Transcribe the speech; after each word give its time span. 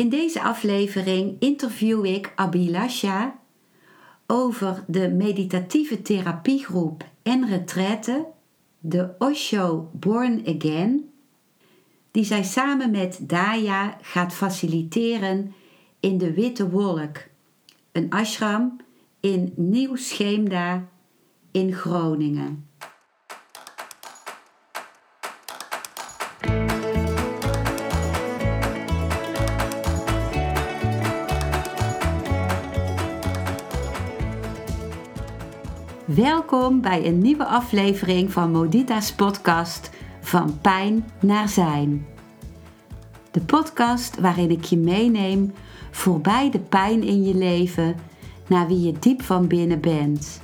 In 0.00 0.08
deze 0.08 0.42
aflevering 0.42 1.36
interview 1.38 2.04
ik 2.04 2.32
Abilasha 2.36 3.40
over 4.26 4.84
de 4.86 5.08
meditatieve 5.08 6.02
therapiegroep 6.02 7.04
en 7.22 7.46
retraite, 7.48 8.26
de 8.78 9.14
Osho 9.18 9.90
Born 9.92 10.42
Again, 10.46 11.10
die 12.10 12.24
zij 12.24 12.42
samen 12.42 12.90
met 12.90 13.18
Daya 13.22 13.98
gaat 14.00 14.34
faciliteren 14.34 15.54
in 16.00 16.18
de 16.18 16.32
Witte 16.32 16.70
Wolk, 16.70 17.16
een 17.92 18.10
ashram 18.10 18.76
in 19.20 19.52
Nieuw 19.56 19.96
Scheemda 19.96 20.88
in 21.50 21.72
Groningen. 21.72 22.69
Welkom 36.20 36.80
bij 36.80 37.06
een 37.06 37.18
nieuwe 37.18 37.44
aflevering 37.44 38.32
van 38.32 38.50
Modita's 38.50 39.12
podcast 39.12 39.90
Van 40.20 40.60
Pijn 40.60 41.04
naar 41.20 41.48
Zijn. 41.48 42.06
De 43.30 43.40
podcast 43.40 44.20
waarin 44.20 44.50
ik 44.50 44.64
je 44.64 44.76
meeneem 44.76 45.52
voorbij 45.90 46.50
de 46.50 46.58
pijn 46.58 47.02
in 47.02 47.24
je 47.24 47.34
leven 47.34 47.96
naar 48.46 48.66
wie 48.66 48.80
je 48.80 48.92
diep 48.98 49.22
van 49.22 49.46
binnen 49.46 49.80
bent. 49.80 50.42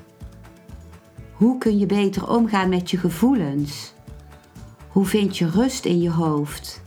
Hoe 1.33 1.59
kun 1.59 1.79
je 1.79 1.87
beter 1.87 2.29
omgaan 2.29 2.69
met 2.69 2.91
je 2.91 2.97
gevoelens? 2.97 3.93
Hoe 4.89 5.05
vind 5.05 5.39
je 5.39 5.51
rust 5.51 5.85
in 5.85 6.01
je 6.01 6.11
hoofd? 6.11 6.83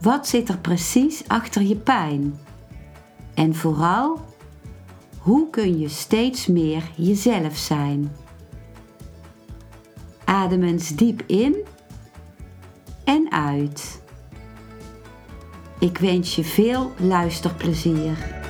Wat 0.00 0.26
zit 0.26 0.48
er 0.48 0.58
precies 0.58 1.28
achter 1.28 1.62
je 1.62 1.76
pijn? 1.76 2.38
En 3.34 3.54
vooral, 3.54 4.20
hoe 5.22 5.50
kun 5.50 5.78
je 5.78 5.88
steeds 5.88 6.46
meer 6.46 6.82
jezelf 6.96 7.56
zijn? 7.56 8.12
Adem 10.24 10.62
eens 10.62 10.88
diep 10.88 11.22
in 11.26 11.56
en 13.04 13.32
uit. 13.32 14.02
Ik 15.78 15.98
wens 15.98 16.36
je 16.36 16.44
veel 16.44 16.92
luisterplezier. 16.98 18.40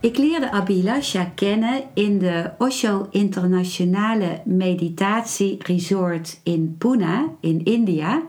Ik 0.00 0.16
leerde 0.16 0.52
Abhilasha 0.52 1.24
kennen 1.24 1.82
in 1.94 2.18
de 2.18 2.50
Osho 2.58 3.06
Internationale 3.10 4.40
Meditatie 4.44 5.56
Resort 5.58 6.40
in 6.42 6.74
Pune 6.78 7.28
in 7.40 7.64
India 7.64 8.22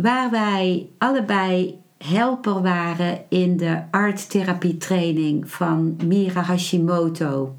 waar 0.00 0.30
wij 0.30 0.88
allebei 0.98 1.78
helper 1.98 2.62
waren 2.62 3.24
in 3.28 3.56
de 3.56 3.82
arttherapietraining 3.90 5.50
van 5.50 5.96
Mira 6.04 6.40
Hashimoto. 6.40 7.56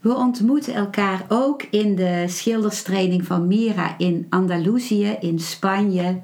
We 0.00 0.14
ontmoeten 0.14 0.74
elkaar 0.74 1.24
ook 1.28 1.62
in 1.62 1.94
de 1.94 2.24
schilderstraining 2.26 3.24
van 3.26 3.46
Mira 3.46 3.98
in 3.98 4.26
Andalusië 4.28 5.16
in 5.20 5.38
Spanje. 5.38 6.20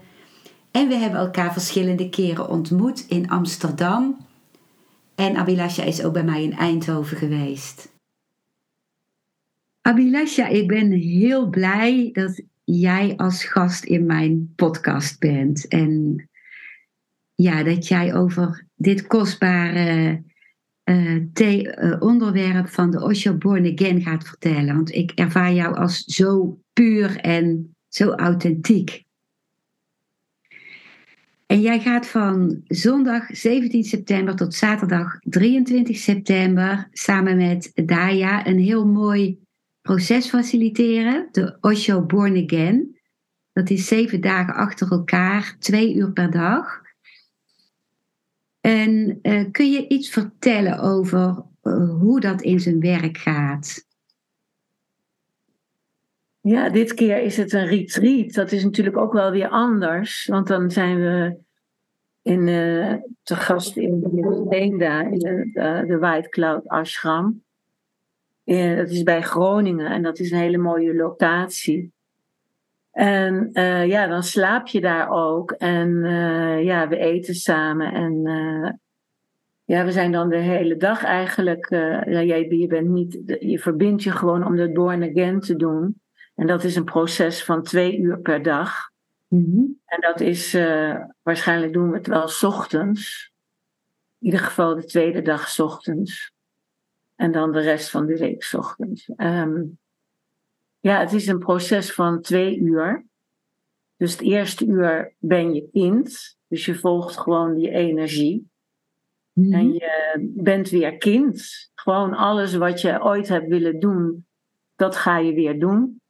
En 0.70 0.88
we 0.88 0.94
hebben 0.94 1.20
elkaar 1.20 1.52
verschillende 1.52 2.08
keren 2.08 2.48
ontmoet 2.48 3.06
in 3.08 3.30
Amsterdam. 3.30 4.16
En 5.14 5.36
Abilasha 5.36 5.82
is 5.82 6.04
ook 6.04 6.12
bij 6.12 6.24
mij 6.24 6.42
in 6.42 6.52
Eindhoven 6.52 7.16
geweest. 7.16 7.92
Abilasha, 9.80 10.46
ik 10.46 10.68
ben 10.68 10.90
heel 10.90 11.48
blij 11.48 12.10
dat 12.12 12.42
jij 12.64 13.16
als 13.16 13.44
gast 13.44 13.84
in 13.84 14.06
mijn 14.06 14.52
podcast 14.56 15.18
bent. 15.18 15.68
En 15.68 16.28
ja, 17.34 17.62
dat 17.62 17.88
jij 17.88 18.14
over 18.14 18.66
dit 18.74 19.06
kostbare 19.06 20.22
uh, 20.84 21.96
onderwerp 21.98 22.68
van 22.68 22.90
de 22.90 23.02
Osho 23.02 23.34
Born 23.34 23.72
Again 23.72 24.02
gaat 24.02 24.28
vertellen. 24.28 24.74
Want 24.74 24.94
ik 24.94 25.10
ervaar 25.10 25.52
jou 25.52 25.76
als 25.76 26.04
zo 26.04 26.58
puur 26.72 27.16
en 27.16 27.76
zo 27.88 28.10
authentiek. 28.10 29.04
En 31.46 31.60
jij 31.60 31.80
gaat 31.80 32.06
van 32.06 32.60
zondag 32.64 33.26
17 33.36 33.84
september 33.84 34.36
tot 34.36 34.54
zaterdag 34.54 35.18
23 35.20 35.96
september 35.96 36.88
samen 36.92 37.36
met 37.36 37.72
Daya 37.74 38.46
een 38.46 38.58
heel 38.58 38.86
mooi 38.86 39.38
proces 39.84 40.28
faciliteren, 40.28 41.28
de 41.30 41.56
Osho 41.60 42.02
Born 42.02 42.44
Again. 42.44 42.98
Dat 43.52 43.70
is 43.70 43.86
zeven 43.86 44.20
dagen 44.20 44.54
achter 44.54 44.90
elkaar, 44.90 45.56
twee 45.58 45.94
uur 45.94 46.12
per 46.12 46.30
dag. 46.30 46.82
En 48.60 49.18
uh, 49.22 49.50
kun 49.50 49.70
je 49.70 49.88
iets 49.88 50.10
vertellen 50.10 50.78
over 50.78 51.44
uh, 51.62 52.00
hoe 52.00 52.20
dat 52.20 52.42
in 52.42 52.60
zijn 52.60 52.80
werk 52.80 53.16
gaat? 53.16 53.86
Ja, 56.40 56.68
dit 56.68 56.94
keer 56.94 57.22
is 57.22 57.36
het 57.36 57.52
een 57.52 57.66
retreat. 57.66 58.32
Dat 58.32 58.52
is 58.52 58.64
natuurlijk 58.64 58.96
ook 58.96 59.12
wel 59.12 59.30
weer 59.30 59.48
anders. 59.48 60.26
Want 60.26 60.46
dan 60.46 60.70
zijn 60.70 60.96
we 60.96 61.36
in, 62.22 62.46
uh, 62.46 62.94
te 63.22 63.36
gast 63.36 63.76
in 63.76 64.22
Steenda, 64.46 65.00
in 65.00 65.18
de, 65.18 65.84
de 65.86 65.98
White 65.98 66.28
Cloud 66.28 66.68
Ashram. 66.68 67.43
Uh, 68.44 68.76
dat 68.76 68.90
is 68.90 69.02
bij 69.02 69.22
Groningen 69.22 69.86
en 69.86 70.02
dat 70.02 70.18
is 70.18 70.30
een 70.30 70.38
hele 70.38 70.58
mooie 70.58 70.94
locatie. 70.94 71.92
En 72.90 73.50
uh, 73.52 73.86
ja, 73.86 74.06
dan 74.06 74.22
slaap 74.22 74.66
je 74.66 74.80
daar 74.80 75.10
ook. 75.10 75.50
En 75.50 75.88
uh, 75.88 76.64
ja, 76.64 76.88
we 76.88 76.96
eten 76.96 77.34
samen. 77.34 77.92
En 77.92 78.22
ja, 79.64 79.84
we 79.84 79.92
zijn 79.92 80.12
dan 80.12 80.28
de 80.28 80.36
hele 80.36 80.76
dag 80.76 81.04
eigenlijk. 81.04 81.66
ja, 82.06 82.18
je, 82.18 82.56
je, 82.58 82.66
bent 82.66 82.88
niet, 82.88 83.18
je 83.40 83.58
verbindt 83.58 84.02
je 84.02 84.10
gewoon 84.10 84.46
om 84.46 84.56
de 84.56 84.72
Born 84.72 85.02
Again 85.02 85.40
te 85.40 85.56
doen. 85.56 86.00
En 86.34 86.46
dat 86.46 86.64
is 86.64 86.76
een 86.76 86.84
proces 86.84 87.44
van 87.44 87.62
twee 87.62 87.98
uur 87.98 88.20
per 88.20 88.42
dag. 88.42 88.90
Mm-hmm. 89.28 89.80
En 89.86 90.00
dat 90.00 90.20
is, 90.20 90.52
waarschijnlijk 91.22 91.72
doen 91.72 91.90
we 91.90 91.96
het 91.96 92.06
wel 92.06 92.28
s 92.28 92.42
ochtends. 92.42 93.32
In 94.18 94.26
ieder 94.26 94.40
geval 94.40 94.74
de 94.74 94.84
tweede 94.84 95.22
dag 95.22 95.48
s 95.48 95.58
ochtends. 95.60 96.33
En 97.14 97.32
dan 97.32 97.52
de 97.52 97.60
rest 97.60 97.90
van 97.90 98.06
de 98.06 98.18
week 98.18 98.42
s 98.42 98.54
ochtends. 98.54 99.10
Um, 99.16 99.78
ja, 100.80 101.00
het 101.00 101.12
is 101.12 101.26
een 101.26 101.38
proces 101.38 101.92
van 101.92 102.20
twee 102.20 102.58
uur. 102.58 103.06
Dus 103.96 104.12
het 104.12 104.20
eerste 104.20 104.66
uur 104.66 105.14
ben 105.18 105.54
je 105.54 105.68
kind. 105.72 106.36
Dus 106.48 106.64
je 106.64 106.74
volgt 106.74 107.16
gewoon 107.16 107.54
die 107.54 107.70
energie. 107.70 108.48
Mm-hmm. 109.32 109.52
En 109.52 109.72
je 109.72 110.32
bent 110.34 110.68
weer 110.68 110.96
kind. 110.96 111.70
Gewoon 111.74 112.14
alles 112.14 112.54
wat 112.54 112.80
je 112.80 113.02
ooit 113.02 113.28
hebt 113.28 113.48
willen 113.48 113.80
doen, 113.80 114.26
dat 114.76 114.96
ga 114.96 115.18
je 115.18 115.34
weer 115.34 115.60
doen. 115.60 116.00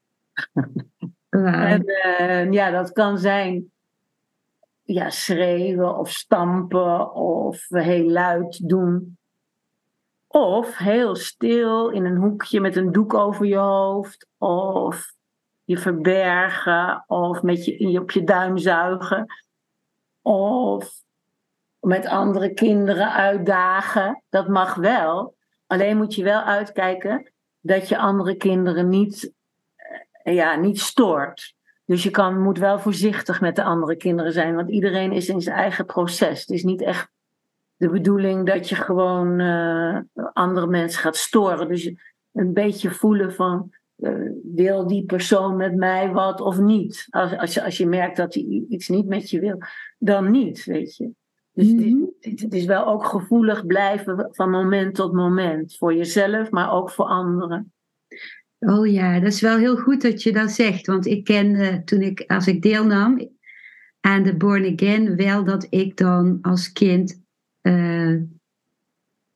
En 1.31 1.84
uh, 1.87 2.53
ja, 2.53 2.70
dat 2.70 2.93
kan 2.93 3.19
zijn 3.19 3.72
ja, 4.82 5.10
schreeuwen 5.10 5.98
of 5.98 6.10
stampen 6.10 7.14
of 7.14 7.66
heel 7.69 8.10
luid 8.10 8.69
doen. 8.69 9.19
Of 10.37 10.77
heel 10.77 11.17
stil 11.17 11.89
in 11.89 12.05
een 12.05 12.17
hoekje 12.17 12.61
met 12.61 12.77
een 12.77 12.93
doek 12.93 13.15
over 13.15 13.47
je 13.47 13.56
hoofd. 13.56 14.27
Of 14.39 15.12
je 15.65 15.78
verbergen. 15.78 17.05
Of 17.06 17.43
met 17.43 17.65
je, 17.65 18.00
op 18.00 18.11
je 18.11 18.25
duim 18.25 18.59
zuigen. 18.59 19.27
Of 20.23 20.93
met 21.81 22.06
andere 22.06 22.53
kinderen 22.53 23.12
uitdagen. 23.12 24.23
Dat 24.28 24.49
mag 24.49 24.75
wel. 24.75 25.37
Alleen 25.67 25.97
moet 25.97 26.15
je 26.15 26.25
wel 26.25 26.41
uitkijken 26.41 27.33
dat 27.61 27.89
je 27.89 27.99
andere 27.99 28.37
kinderen 28.37 28.89
niet, 28.89 29.33
eh, 30.23 30.35
ja, 30.35 30.56
niet 30.56 30.81
stoort. 30.81 31.55
Dus 31.85 32.03
je 32.03 32.11
kan, 32.11 32.43
moet 32.43 32.58
wel 32.58 32.79
voorzichtig 32.79 33.41
met 33.41 33.56
de 33.56 33.64
andere 33.64 33.97
kinderen 33.97 34.32
zijn. 34.32 34.55
Want 34.55 34.70
iedereen 34.70 35.12
is 35.12 35.29
in 35.29 35.41
zijn 35.41 35.56
eigen 35.56 35.85
proces. 35.85 36.41
Het 36.41 36.50
is 36.50 36.62
niet 36.62 36.82
echt 36.82 37.12
de 37.76 37.91
bedoeling 37.91 38.47
dat 38.47 38.69
je 38.69 38.75
gewoon 38.75 39.41
uh, 39.41 39.99
andere 40.32 40.67
mensen 40.67 41.00
gaat 41.00 41.17
storen. 41.17 41.69
Dus 41.69 41.93
een 42.32 42.53
beetje 42.53 42.91
voelen 42.91 43.32
van, 43.32 43.73
uh, 43.97 44.31
wil 44.55 44.87
die 44.87 45.05
persoon 45.05 45.56
met 45.56 45.76
mij 45.76 46.12
wat 46.12 46.41
of 46.41 46.59
niet? 46.59 47.06
Als, 47.11 47.37
als, 47.37 47.55
je, 47.55 47.65
als 47.65 47.76
je 47.76 47.87
merkt 47.87 48.17
dat 48.17 48.35
hij 48.35 48.65
iets 48.69 48.88
niet 48.88 49.06
met 49.06 49.31
je 49.31 49.41
wil, 49.41 49.59
dan 49.99 50.31
niet, 50.31 50.65
weet 50.65 50.97
je. 50.97 51.11
Dus 51.53 51.69
het, 51.69 51.81
is, 51.81 51.93
mhm. 51.93 52.05
het, 52.21 52.55
is, 52.55 52.65
wel 52.65 52.87
ook 52.87 53.05
gevoelig 53.05 53.67
blijven 53.67 54.29
van 54.31 54.50
moment 54.50 54.94
tot 54.94 55.12
moment. 55.12 55.77
Voor 55.77 55.94
jezelf, 55.94 56.50
maar 56.50 56.73
ook 56.73 56.91
voor 56.91 57.05
anderen. 57.05 57.73
Oh 58.59 58.87
ja, 58.87 59.20
dat 59.20 59.32
is 59.32 59.41
wel 59.41 59.56
heel 59.56 59.77
goed 59.77 60.03
dat 60.03 60.23
je 60.23 60.32
dat 60.32 60.50
zegt. 60.50 60.87
Want 60.87 61.06
ik 61.06 61.25
ken 61.25 61.47
uh, 61.47 61.75
toen 61.75 62.00
ik, 62.00 62.25
als 62.27 62.47
ik 62.47 62.62
deelnam 62.62 63.31
aan 64.00 64.23
de 64.23 64.37
Born 64.37 64.73
Again, 64.73 65.17
wel 65.17 65.44
dat 65.44 65.67
ik 65.70 65.97
dan 65.97 66.38
als 66.43 66.73
kind 66.73 67.24
uh, 67.66 68.20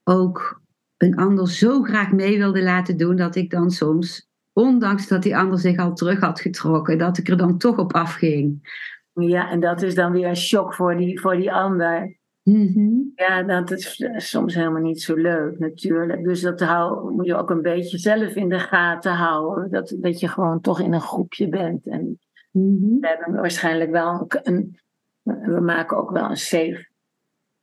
ook 0.04 0.60
een 0.96 1.16
ander 1.16 1.50
zo 1.50 1.82
graag 1.82 2.12
mee 2.12 2.38
wilde 2.38 2.62
laten 2.62 2.96
doen 2.96 3.16
dat 3.16 3.36
ik 3.36 3.50
dan 3.50 3.70
soms 3.70 4.28
ondanks 4.52 5.08
dat 5.08 5.22
die 5.22 5.36
ander 5.36 5.58
zich 5.58 5.78
al 5.78 5.94
terug 5.94 6.20
had 6.20 6.40
getrokken, 6.40 6.98
dat 6.98 7.19
ik 7.19 7.28
er 7.28 7.36
dan 7.36 7.58
toch 7.58 7.78
op 7.78 7.92
afging. 7.92 8.76
Ja, 9.12 9.50
en 9.50 9.60
dat 9.60 9.82
is 9.82 9.94
dan 9.94 10.12
weer 10.12 10.28
een 10.28 10.36
shock 10.36 10.75
voor 10.75 10.96
die, 10.96 11.20
voor 11.20 11.36
die 11.36 11.52
ander. 11.52 12.16
Mhm. 12.42 12.90
Ja, 13.14 13.42
dat 13.42 13.70
is 13.70 14.02
soms 14.16 14.54
helemaal 14.54 14.82
niet 14.82 15.02
zo 15.02 15.14
leuk 15.14 15.58
natuurlijk. 15.58 16.24
Dus 16.24 16.40
dat 16.40 16.60
hou, 16.60 17.12
moet 17.12 17.26
je 17.26 17.36
ook 17.36 17.50
een 17.50 17.62
beetje 17.62 17.98
zelf 17.98 18.34
in 18.34 18.48
de 18.48 18.58
gaten 18.58 19.12
houden. 19.12 19.70
Dat, 19.70 19.96
dat 20.00 20.20
je 20.20 20.28
gewoon 20.28 20.60
toch 20.60 20.81
in 20.81 20.92
een 20.92 21.00
groepje 21.00 21.48
bent. 21.48 21.86
En 21.86 22.19
Mhm. 22.52 23.00
we 23.00 23.08
hebben 23.08 23.40
waarschijnlijk 23.40 23.90
wel 23.90 24.26
een, 24.42 24.78
we 25.22 25.60
maken 25.60 25.96
ook 25.96 26.10
wel 26.10 26.31
een 26.31 26.36
safe 26.36 26.88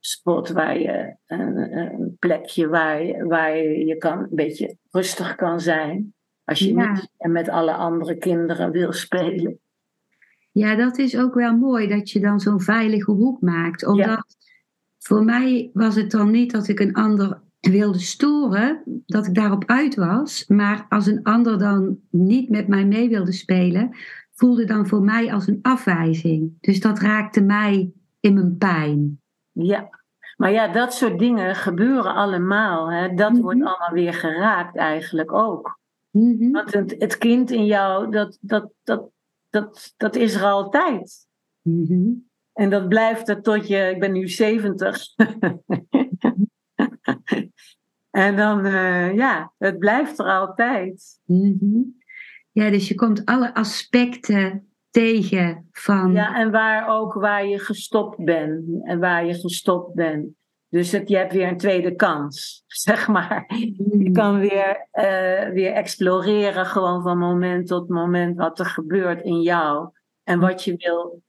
spot 0.06 0.50
waar 0.50 0.80
je 0.80 1.16
een, 1.26 1.78
een 1.78 2.16
plekje 2.20 2.68
waar 2.68 3.04
je, 3.04 3.26
waar 3.26 3.58
je, 3.58 3.86
je 3.86 3.98
kan, 3.98 4.20
een 4.20 4.28
beetje 4.32 4.78
rustig 4.92 5.36
kan 5.36 5.60
zijn. 5.60 6.14
Als 6.44 6.60
je 6.60 6.74
Ja. 6.74 6.92
niet 6.92 7.10
met 7.18 7.50
alle 7.50 7.74
andere 7.74 8.18
kinderen 8.18 8.72
wil 8.72 8.92
spelen. 8.92 9.60
Ja, 10.52 10.76
dat 10.76 10.98
is 10.98 11.18
ook 11.18 11.34
wel 11.34 11.58
mooi 11.58 11.88
dat 11.88 12.12
je 12.12 12.20
dan 12.20 12.40
zo'n 12.40 12.62
veilige 12.62 13.12
hoek 13.12 13.42
maakt. 13.42 13.86
Omdat 13.86 14.26
voor 15.00 15.24
mij 15.24 15.70
was 15.74 15.96
het 15.96 16.12
dan 16.12 16.32
niet 16.32 16.52
dat 16.52 16.68
ik 16.68 16.80
een 16.80 16.94
ander 16.94 17.42
wilde 17.60 18.00
storen, 18.00 18.82
dat 19.06 19.28
ik 19.28 19.36
daarop 19.36 19.64
uit 19.66 19.96
was. 19.96 20.48
Maar 20.48 20.86
als 20.90 21.08
een 21.08 21.24
ander 21.24 21.60
dan 21.60 22.00
niet 22.10 22.50
met 22.50 22.68
mij 22.68 22.86
mee 22.86 23.10
wilde 23.10 23.32
spelen, 23.32 23.90
voelde 24.34 24.66
dan 24.66 24.88
voor 24.88 25.02
mij 25.02 25.34
als 25.34 25.48
een 25.48 25.60
afwijzing. 25.62 26.54
Dus 26.60 26.80
dat 26.80 27.00
raakte 27.00 27.42
mij 27.42 27.92
in 28.20 28.34
mijn 28.34 28.58
pijn. 28.58 29.20
Ja, 29.64 29.90
maar 30.38 30.52
ja, 30.52 30.68
dat 30.68 30.94
soort 30.94 31.20
dingen 31.20 31.56
gebeuren 31.56 32.14
allemaal. 32.14 32.92
Hè? 32.92 33.14
Dat 33.14 33.32
Mhm. 33.32 33.42
wordt 33.42 33.64
allemaal 33.64 33.92
weer 33.92 34.14
geraakt 34.14 34.76
eigenlijk 34.76 35.34
ook. 35.34 35.80
Mhm. 36.10 36.52
Want 36.52 36.74
het, 36.74 36.96
het 36.98 37.18
kind 37.18 37.52
in 37.52 37.66
jou, 37.66 38.12
dat, 38.12 38.38
dat, 38.42 38.72
dat, 38.84 39.10
dat, 39.50 39.94
dat 39.98 40.16
is 40.16 40.36
er 40.36 40.44
altijd. 40.44 41.28
Mhm. 41.62 42.10
En 42.54 42.70
dat 42.70 42.90
blijft 42.90 43.30
er 43.30 43.42
tot 43.42 43.68
je, 43.68 43.90
ik 43.90 44.00
ben 44.00 44.12
nu 44.12 44.28
70. 44.28 45.06
en 48.10 48.36
dan, 48.36 48.66
eh, 48.66 49.16
ja, 49.16 49.54
het 49.58 49.80
blijft 49.80 50.20
er 50.20 50.26
altijd. 50.26 51.20
Ja, 52.52 52.70
dus 52.70 52.88
je 52.88 52.96
komt 52.96 53.26
alle 53.26 53.54
aspecten 53.54 54.75
tegen 54.96 55.70
van. 55.72 56.14
Ja, 56.14 56.36
en 56.36 56.52
waar 56.52 56.88
ook 56.88 57.14
waar 57.14 57.48
je 57.48 57.60
gestopt 57.60 58.24
bent. 58.24 58.64
En 58.84 59.00
waar 59.00 59.26
je 59.26 59.34
gestopt 59.34 59.94
bent. 59.94 60.28
Dus 60.70 60.92
het, 60.92 61.10
je 61.10 61.18
hebt 61.18 61.34
weer 61.34 61.48
een 61.48 61.58
tweede 61.58 61.96
kans, 61.96 62.64
zeg 62.68 63.08
maar. 63.08 63.46
Je 63.98 64.12
kan 64.12 64.40
weer, 64.40 64.88
eh, 64.92 65.50
weer 65.50 65.72
exploreren, 65.72 66.66
gewoon 66.66 67.02
van 67.02 67.18
moment 67.18 67.68
tot 67.68 67.90
moment, 67.90 68.38
wat 68.38 68.60
er 68.60 68.66
gebeurt 68.66 69.22
in 69.22 69.42
jou. 69.42 69.90
En 70.24 70.40
wat 70.40 70.64
je 70.64 70.76
wil, 70.78 71.22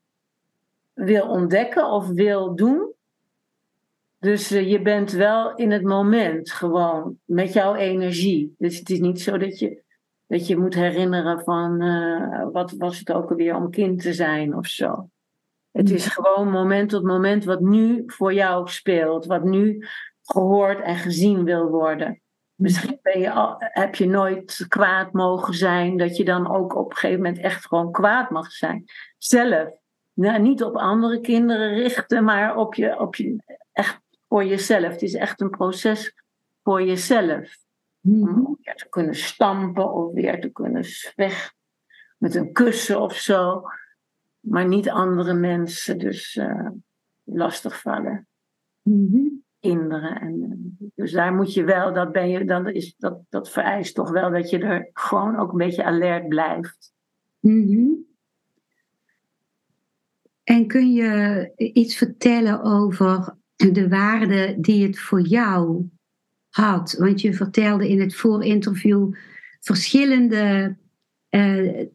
wil 0.93 1.29
ontdekken 1.29 1.91
of 1.91 2.09
wil 2.09 2.55
doen. 2.55 2.93
Dus 4.19 4.51
eh, 4.51 4.71
je 4.71 4.83
bent 4.83 5.13
wel 5.13 5.55
in 5.55 5.71
het 5.71 5.83
moment, 5.83 6.51
gewoon 6.51 7.19
met 7.25 7.53
jouw 7.53 7.75
energie. 7.75 8.55
Dus 8.59 8.79
het 8.79 8.91
is 8.91 9.01
niet 9.01 9.21
zo 9.21 9.39
dat 9.39 9.59
je, 9.59 9.83
dat 10.27 10.47
je 10.47 10.57
moet 10.57 10.75
herinneren 10.75 11.41
van, 11.41 11.81
eh, 11.81 12.47
wat 12.53 12.71
was 12.71 12.99
het 12.99 13.13
ook 13.13 13.31
alweer 13.31 13.57
om 13.57 13.71
kind 13.71 14.03
te 14.03 14.13
zijn 14.13 14.57
of 14.57 14.67
zo. 14.67 15.09
Het 15.71 15.91
is 15.91 16.07
gewoon 16.07 16.51
moment 16.51 16.89
tot 16.89 17.03
moment 17.03 17.45
wat 17.45 17.61
nu 17.61 18.03
voor 18.07 18.35
jou 18.35 18.69
speelt, 18.69 19.27
wat 19.27 19.45
nu 19.45 19.87
gehoord 20.23 20.81
en 20.81 20.97
gezien 20.97 21.45
wil 21.45 21.69
worden. 21.69 22.21
Misschien 22.55 22.99
ben 23.03 23.21
je 23.21 23.31
al, 23.31 23.55
heb 23.59 23.95
je 23.95 24.07
nooit 24.07 24.65
kwaad 24.69 25.13
mogen 25.13 25.55
zijn, 25.55 25.97
dat 25.97 26.17
je 26.17 26.25
dan 26.25 26.51
ook 26.51 26.77
op 26.77 26.91
een 26.91 26.97
gegeven 26.97 27.23
moment 27.23 27.39
echt 27.43 27.67
gewoon 27.67 27.93
kwaad 27.93 28.31
mag 28.31 28.53
zijn. 28.53 28.85
Zelf. 29.19 29.69
Nou, 30.13 30.43
niet 30.43 30.63
op 30.63 30.77
andere 30.77 31.21
kinderen 31.21 31.75
richten, 31.75 32.25
maar 32.25 32.57
op 32.57 32.75
je, 32.75 32.99
op 32.99 33.15
je, 33.15 33.37
echt 33.73 34.01
voor 34.29 34.45
jezelf. 34.45 34.93
Het 34.93 35.03
is 35.03 35.15
echt 35.15 35.41
een 35.41 35.51
proces 35.51 36.15
voor 36.63 36.83
jezelf. 36.83 37.57
Mhm. 38.07 38.47
Om 38.47 38.59
weer 38.63 38.75
te 38.75 38.89
kunnen 38.89 39.15
stampen 39.15 39.93
of 39.93 40.13
weer 40.13 40.41
te 40.41 40.49
kunnen 40.49 40.85
vechten 40.85 41.55
met 42.19 42.35
een 42.35 42.53
kussen 42.53 43.01
of 43.01 43.15
zo. 43.15 43.63
Maar 44.41 44.67
niet 44.67 44.91
andere 44.91 45.35
mensen 45.35 45.99
dus 45.99 46.37
eh 46.37 46.69
lastigvallen 47.25 48.27
Mhm. 48.83 49.29
kinderen. 49.61 50.21
En, 50.21 50.43
eh, 50.43 50.89
dus 50.95 51.13
daar 51.13 51.35
moet 51.35 51.55
je 51.55 51.65
wel, 51.65 51.93
dat, 51.93 52.13
ben 52.13 52.29
je, 52.29 52.45
dan 52.45 52.69
is, 52.69 52.95
dat, 52.97 53.21
dat 53.29 53.51
vereist 53.51 53.95
toch 53.95 54.11
wel 54.11 54.31
dat 54.31 54.51
je 54.51 54.59
er 54.59 54.91
gewoon 54.93 55.37
ook 55.37 55.51
een 55.53 55.59
beetje 55.59 55.85
alert 55.85 56.29
blijft. 56.29 56.93
Mhm. 57.41 57.89
En 60.45 60.67
kun 60.67 60.93
je 60.93 61.53
iets 61.57 61.97
vertellen 61.97 62.63
over 62.63 63.37
de 63.57 63.89
waarde 63.89 64.57
die 64.61 64.87
het 64.87 64.99
voor 64.99 65.21
jou 65.21 65.89
Want 66.99 67.21
je 67.21 67.33
vertelde 67.33 67.89
in 67.89 68.01
het 68.01 68.15
voorinterview 68.15 69.13
verschillende 69.61 70.77
eh, 71.29 71.87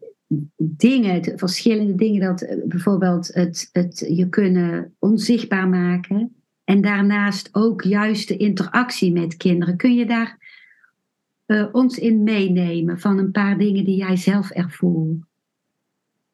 dingen, 0.57 1.21
de 1.21 1.37
verschillende 1.37 1.95
dingen 1.95 2.21
dat 2.21 2.41
eh, 2.41 2.57
bijvoorbeeld 2.65 3.33
het, 3.33 3.69
het 3.71 4.05
je 4.09 4.29
kunnen 4.29 4.95
onzichtbaar 4.99 5.67
maken 5.67 6.35
en 6.63 6.81
daarnaast 6.81 7.49
ook 7.51 7.81
juist 7.81 8.27
de 8.27 8.37
interactie 8.37 9.11
met 9.11 9.37
kinderen. 9.37 9.77
Kun 9.77 9.95
je 9.95 10.05
daar 10.05 10.37
eh, 11.45 11.67
ons 11.71 11.97
in 11.97 12.23
meenemen 12.23 12.99
van 12.99 13.17
een 13.17 13.31
paar 13.31 13.57
dingen 13.57 13.85
die 13.85 13.97
jij 13.97 14.15
zelf 14.15 14.49
ervoer? 14.49 15.15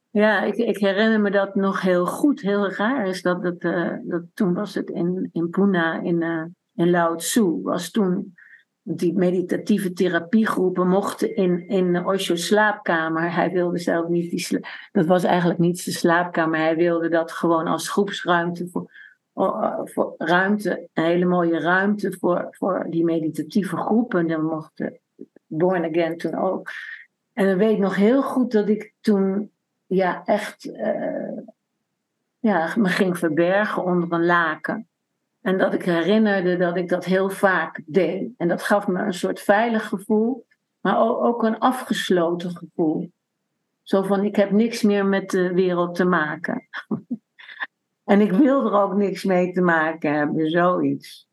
Ja, 0.10 0.44
ik, 0.44 0.56
ik 0.56 0.78
herinner 0.78 1.22
me 1.22 1.32
dat 1.32 1.56
nog 1.56 1.82
heel 1.82 2.06
goed. 2.06 2.42
Heel 2.42 2.72
raar 2.72 3.08
is 3.08 3.22
dat, 3.22 3.58
eh, 3.60 3.94
dat 4.04 4.24
toen 4.34 4.54
was 4.54 4.76
het 4.76 4.90
in, 4.90 5.30
in 5.32 5.50
Pune, 5.50 6.02
in, 6.04 6.56
in 6.78 6.90
Lao 6.90 7.16
Tzu, 7.16 7.62
was 7.62 7.92
toen 7.92 8.36
die 8.82 9.14
meditatieve 9.14 9.94
therapiegroepen 9.94 10.88
mochten 10.88 11.36
in, 11.36 11.68
in 11.68 12.06
Osho's 12.06 12.46
slaapkamer. 12.46 13.34
Hij 13.34 13.52
wilde 13.52 13.78
zelf 13.78 14.08
niet 14.08 14.30
die 14.30 14.40
sla- 14.40 14.70
dat 14.92 15.06
was 15.06 15.24
eigenlijk 15.24 15.60
niet 15.60 15.80
zijn 15.80 15.96
slaapkamer. 15.96 16.60
Hij 16.60 16.76
wilde 16.76 17.10
dat 17.10 17.32
gewoon 17.32 17.68
als 17.68 17.90
groepsruimte 17.90 18.68
voor, 18.68 20.16
ruimte, 20.18 20.90
een 20.94 21.04
hele 21.04 21.26
mooie 21.26 21.60
ruimte 21.60 22.16
voor, 22.20 22.48
voor 22.52 22.86
die 22.90 23.04
meditatieve 23.04 23.78
groepen. 23.78 24.28
Dan 24.28 24.46
mochten 24.46 25.00
Born 25.46 25.86
Again 25.86 26.18
toen 26.18 26.36
ook. 26.36 26.72
En 27.34 27.46
dan 27.46 27.58
weet 27.58 27.74
ik 27.74 27.80
nog 27.80 27.96
heel 27.96 28.22
goed 28.22 28.52
dat 28.52 28.70
ik 28.70 28.94
toen 29.02 29.52
ja, 29.86 30.26
echt 30.26 30.72
eh, 30.72 31.38
ja, 32.40 32.74
me 32.78 32.88
ging 32.88 33.18
verbergen 33.18 33.84
onder 33.84 34.12
een 34.12 34.26
laken. 34.26 34.88
En 35.42 35.58
dat 35.58 35.74
ik 35.74 35.84
herinnerde 35.84 36.58
dat 36.58 36.78
ik 36.78 36.90
dat 36.90 37.06
heel 37.06 37.30
vaak 37.30 37.82
deed. 37.86 38.32
En 38.38 38.48
dat 38.48 38.64
gaf 38.64 38.88
me 38.88 39.00
een 39.00 39.14
soort 39.14 39.40
veilig 39.40 39.88
gevoel, 39.88 40.46
maar 40.80 41.00
ook 41.00 41.44
een 41.44 41.60
afgesloten 41.60 42.56
gevoel. 42.56 43.12
Zo 43.82 44.02
van, 44.02 44.24
ik 44.24 44.36
heb 44.36 44.52
niks 44.52 44.82
meer 44.82 45.06
met 45.06 45.30
de 45.30 45.54
wereld 45.54 45.96
te 45.96 46.06
maken. 46.06 46.68
en 48.12 48.22
ik 48.22 48.32
wil 48.32 48.66
er 48.66 48.82
ook 48.82 48.94
niks 48.94 49.24
mee 49.24 49.52
te 49.52 49.62
maken 49.62 50.14
hebben, 50.14 50.50
zoiets. 50.50 51.28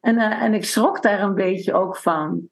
En, 0.00 0.18
eh, 0.18 0.42
en 0.42 0.54
ik 0.54 0.64
schrok 0.64 1.02
daar 1.02 1.22
een 1.22 1.34
beetje 1.34 1.74
ook 1.74 1.96
van. 1.96 2.48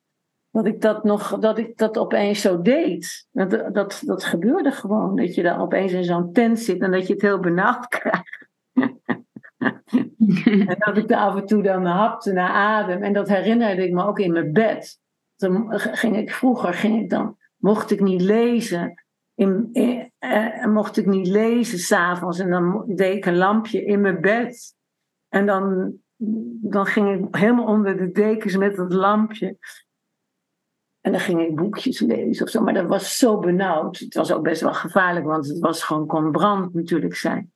Dat 0.50 0.66
ik 0.66 0.80
dat 0.80 1.04
nog, 1.04 1.38
dat 1.38 1.58
ik 1.58 1.76
dat 1.76 1.98
opeens 1.98 2.40
zo 2.40 2.62
deed. 2.62 3.28
Dat, 3.30 3.74
dat, 3.74 4.02
dat 4.04 4.24
gebeurde 4.24 4.70
gewoon. 4.70 5.16
Dat 5.16 5.34
je 5.34 5.42
dan 5.42 5.60
opeens 5.60 5.92
in 5.92 6.04
zo'n 6.04 6.32
tent 6.32 6.58
zit 6.58 6.80
en 6.80 6.90
dat 6.90 7.06
je 7.06 7.12
het 7.12 7.22
heel 7.22 7.40
benauwd 7.40 7.88
krijgt. 7.98 8.50
En 10.66 10.76
dat 10.78 10.96
ik 10.96 11.12
af 11.12 11.36
en 11.36 11.46
toe 11.46 11.62
dan 11.62 11.84
hapte 11.84 12.32
naar 12.32 12.50
adem. 12.50 13.02
En 13.02 13.12
dat 13.12 13.28
herinnerde 13.28 13.84
ik 13.86 13.92
me 13.92 14.04
ook 14.04 14.18
in 14.18 14.32
mijn 14.32 14.52
bed. 14.52 15.00
Ging 15.76 16.16
ik, 16.16 16.30
vroeger 16.30 16.74
ging 16.74 17.02
ik 17.02 17.10
dan, 17.10 17.36
mocht 17.56 17.90
ik 17.90 18.00
niet 18.00 18.20
lezen. 18.20 19.04
In, 19.34 19.68
in, 19.72 20.12
eh, 20.18 20.66
mocht 20.66 20.96
ik 20.96 21.06
niet 21.06 21.26
lezen 21.26 21.78
s'avonds. 21.78 22.38
En 22.38 22.50
dan 22.50 22.84
deed 22.86 23.16
ik 23.16 23.26
een 23.26 23.36
lampje 23.36 23.84
in 23.84 24.00
mijn 24.00 24.20
bed. 24.20 24.74
En 25.28 25.46
dan, 25.46 25.94
dan 26.60 26.86
ging 26.86 27.20
ik 27.20 27.36
helemaal 27.36 27.66
onder 27.66 27.96
de 27.96 28.10
dekens 28.10 28.56
met 28.56 28.76
dat 28.76 28.92
lampje. 28.92 29.58
En 31.00 31.12
dan 31.12 31.20
ging 31.20 31.40
ik 31.40 31.56
boekjes 31.56 32.00
lezen 32.00 32.44
of 32.44 32.50
zo. 32.50 32.62
Maar 32.62 32.74
dat 32.74 32.86
was 32.86 33.16
zo 33.18 33.38
benauwd. 33.38 33.98
Het 33.98 34.14
was 34.14 34.32
ook 34.32 34.42
best 34.42 34.60
wel 34.60 34.74
gevaarlijk, 34.74 35.26
want 35.26 35.48
het 35.48 35.58
was 35.58 35.82
gewoon, 35.84 36.06
kon 36.06 36.32
brand 36.32 36.74
natuurlijk 36.74 37.14
zijn. 37.14 37.51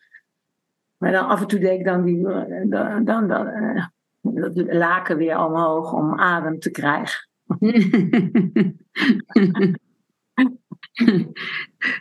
Maar 0.99 1.13
dan 1.13 1.29
af 1.29 1.41
en 1.41 1.47
toe 1.47 1.59
deed 1.59 1.79
ik 1.79 1.85
dan 1.85 2.05
die 2.05 2.23
dan, 2.69 3.05
dan, 3.05 3.27
dan, 3.27 3.47
eh, 3.47 3.87
dat 4.21 4.75
laken 4.75 5.17
weer 5.17 5.39
omhoog 5.39 5.93
om 5.93 6.21
adem 6.21 6.59
te 6.59 6.71
krijgen. 6.71 7.29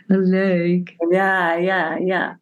Leuk. 0.06 0.94
Ja, 1.08 1.54
ja, 1.54 1.96
ja. 1.96 2.40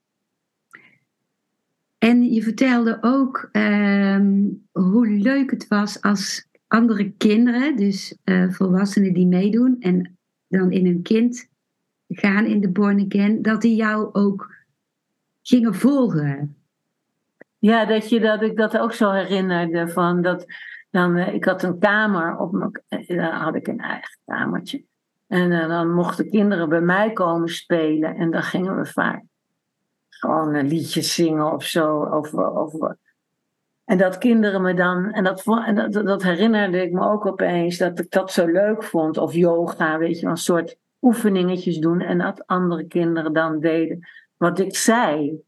En 1.99 2.33
je 2.33 2.43
vertelde 2.43 2.99
ook 3.01 3.49
ehm, 3.53 4.49
hoe 4.73 5.09
leuk 5.09 5.51
het 5.51 5.69
was 5.69 6.03
als 6.03 6.49
andere 6.67 7.11
kinderen, 7.11 7.77
dus 7.77 8.19
eh, 8.25 8.51
volwassenen 8.51 9.13
die 9.13 9.27
meedoen, 9.27 9.77
en 9.81 10.19
dan 10.49 10.71
in 10.71 10.87
hun 10.87 11.03
kind 11.03 11.49
gaan 12.09 12.47
in 12.47 12.61
de 12.61 12.71
Born 12.71 13.05
Again, 13.05 13.43
dat 13.43 13.63
die 13.63 13.77
jou 13.77 14.09
ook 14.13 14.55
gingen 15.47 15.75
volgen. 15.75 16.57
Ja, 17.59 17.85
dat, 17.85 18.09
je, 18.09 18.21
dat 18.21 18.43
ik 18.43 18.57
dat 18.57 18.79
ook 18.79 18.93
zo 18.93 19.11
herinnerde. 19.11 19.89
Van 19.89 20.23
dat, 20.23 20.47
dan, 20.91 21.17
eh, 21.17 21.35
ik 21.35 21.45
had 21.45 21.63
een 21.63 21.79
kamer, 21.79 22.37
op 22.37 22.53
mijn, 22.53 22.83
eh, 22.89 23.17
dan 23.17 23.33
had 23.33 23.55
ik 23.55 23.67
een 23.67 23.81
eigen 23.81 24.19
kamertje. 24.25 24.85
En 25.27 25.51
uh, 25.51 25.69
dan 25.69 25.95
mochten 25.95 26.31
kinderen 26.31 26.69
bij 26.69 26.81
mij 26.81 27.13
komen 27.13 27.49
spelen. 27.49 28.17
En 28.17 28.31
dan 28.31 28.43
gingen 28.43 28.77
we 28.77 28.87
vaak 28.87 29.23
gewoon 30.09 30.55
een 30.55 30.69
liedje 30.69 31.03
zingen 31.03 31.53
of 31.53 31.65
zo. 31.65 32.05
Over, 32.05 32.57
over. 32.57 32.99
En 33.85 33.99
dat 33.99 34.19
kinderen 34.19 34.63
me 34.63 34.75
dan, 34.75 35.13
en, 35.13 35.25
dat, 35.25 35.45
en 35.67 35.75
dat, 35.75 35.93
dat 35.93 36.23
herinnerde 36.23 36.83
ik 36.83 36.93
me 36.93 37.09
ook 37.09 37.27
opeens, 37.27 37.79
dat 37.79 37.99
ik 37.99 38.11
dat 38.11 38.33
zo 38.33 38.47
leuk 38.47 38.83
vond. 38.83 39.19
Of 39.19 39.35
yoga, 39.35 39.99
weet 39.99 40.21
je, 40.21 40.27
een 40.27 40.37
soort 40.37 40.77
oefeningetjes 41.01 41.79
doen. 41.79 42.01
En 42.01 42.19
dat 42.19 42.47
andere 42.47 42.87
kinderen 42.87 43.33
dan 43.33 43.61
deden 43.61 44.07
wat 44.45 44.59
ik 44.59 44.77
zei. 44.77 45.43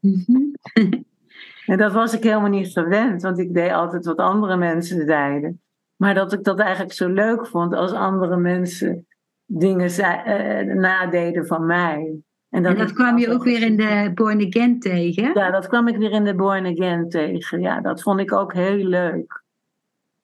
Mhm. 0.00 0.36
en 1.72 1.78
dat 1.78 1.92
was 1.92 2.14
ik 2.14 2.22
helemaal 2.22 2.48
niet 2.48 2.72
gewend, 2.72 3.22
want 3.22 3.38
ik 3.38 3.54
deed 3.54 3.72
altijd 3.72 4.04
wat 4.04 4.16
andere 4.16 4.56
mensen 4.56 5.06
zeiden. 5.06 5.62
Maar 5.96 6.14
dat 6.14 6.32
ik 6.32 6.44
dat 6.44 6.58
eigenlijk 6.58 6.92
zo 6.92 7.08
leuk 7.08 7.46
vond 7.46 7.74
als 7.74 7.92
andere 7.92 8.36
mensen 8.36 9.06
dingen 9.44 9.90
uh, 9.90 10.74
nadeden 10.74 11.46
van 11.46 11.66
mij. 11.66 12.20
En 12.50 12.62
dat, 12.62 12.72
en 12.72 12.78
dat 12.78 12.92
kwam 12.92 13.18
je 13.18 13.32
ook 13.32 13.44
weer 13.44 13.62
in 13.62 13.76
de 13.76 14.10
Born 14.14 14.46
Again 14.46 14.78
tegen? 14.78 15.30
Ja, 15.34 15.50
dat 15.50 15.66
kwam 15.66 15.88
ik 15.88 15.96
weer 15.96 16.10
in 16.10 16.24
de 16.24 16.34
Born 16.34 16.66
Again 16.66 17.08
tegen. 17.08 17.60
Ja, 17.60 17.80
dat 17.80 18.02
vond 18.02 18.20
ik 18.20 18.32
ook 18.32 18.52
heel 18.52 18.84
leuk. 18.84 19.42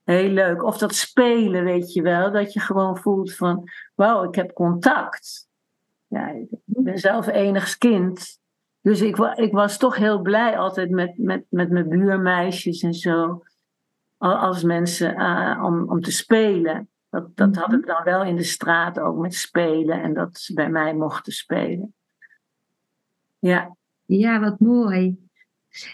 Heel 0.04 0.30
leuk. 0.30 0.64
Of 0.64 0.78
dat 0.78 0.94
spelen, 0.94 1.64
weet 1.64 1.92
je 1.92 2.02
wel. 2.02 2.32
Dat 2.32 2.52
je 2.52 2.60
gewoon 2.60 2.96
voelt 2.96 3.34
van, 3.34 3.68
wauw, 3.94 4.22
ik 4.22 4.34
heb 4.34 4.52
contact. 4.52 5.52
Ja, 6.14 6.28
ik 6.28 6.48
ben 6.64 6.98
zelf 6.98 7.26
enigs 7.26 7.78
kind. 7.78 8.38
Dus 8.80 9.00
ik, 9.00 9.16
ik 9.18 9.52
was 9.52 9.78
toch 9.78 9.96
heel 9.96 10.20
blij 10.20 10.58
altijd 10.58 10.90
met, 10.90 11.18
met, 11.18 11.44
met 11.48 11.70
mijn 11.70 11.88
buurmeisjes 11.88 12.82
en 12.82 12.94
zo. 12.94 13.42
Als 14.16 14.62
mensen 14.62 15.20
uh, 15.20 15.60
om, 15.64 15.90
om 15.90 16.00
te 16.00 16.12
spelen. 16.12 16.88
Dat, 17.10 17.36
dat 17.36 17.56
had 17.56 17.68
mhm. 17.68 17.76
ik 17.78 17.86
dan 17.86 18.04
wel 18.04 18.24
in 18.24 18.36
de 18.36 18.42
straat 18.42 19.00
ook 19.00 19.18
met 19.18 19.34
spelen 19.34 20.02
en 20.02 20.14
dat 20.14 20.38
ze 20.38 20.54
bij 20.54 20.70
mij 20.70 20.94
mochten 20.94 21.32
spelen. 21.32 21.94
Ja. 23.38 23.76
Ja, 24.04 24.40
wat 24.40 24.60
mooi. 24.60 25.28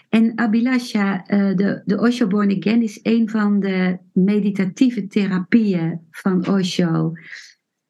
En 0.09 0.37
Abilasha, 0.37 1.23
uh, 1.27 1.55
de, 1.55 1.81
de 1.85 1.99
Osho 1.99 2.27
Born 2.27 2.57
Again 2.57 2.81
is 2.81 2.99
een 3.03 3.29
van 3.29 3.59
de 3.59 3.97
meditatieve 4.13 5.07
therapieën 5.07 6.07
van 6.11 6.47
Osho. 6.47 7.13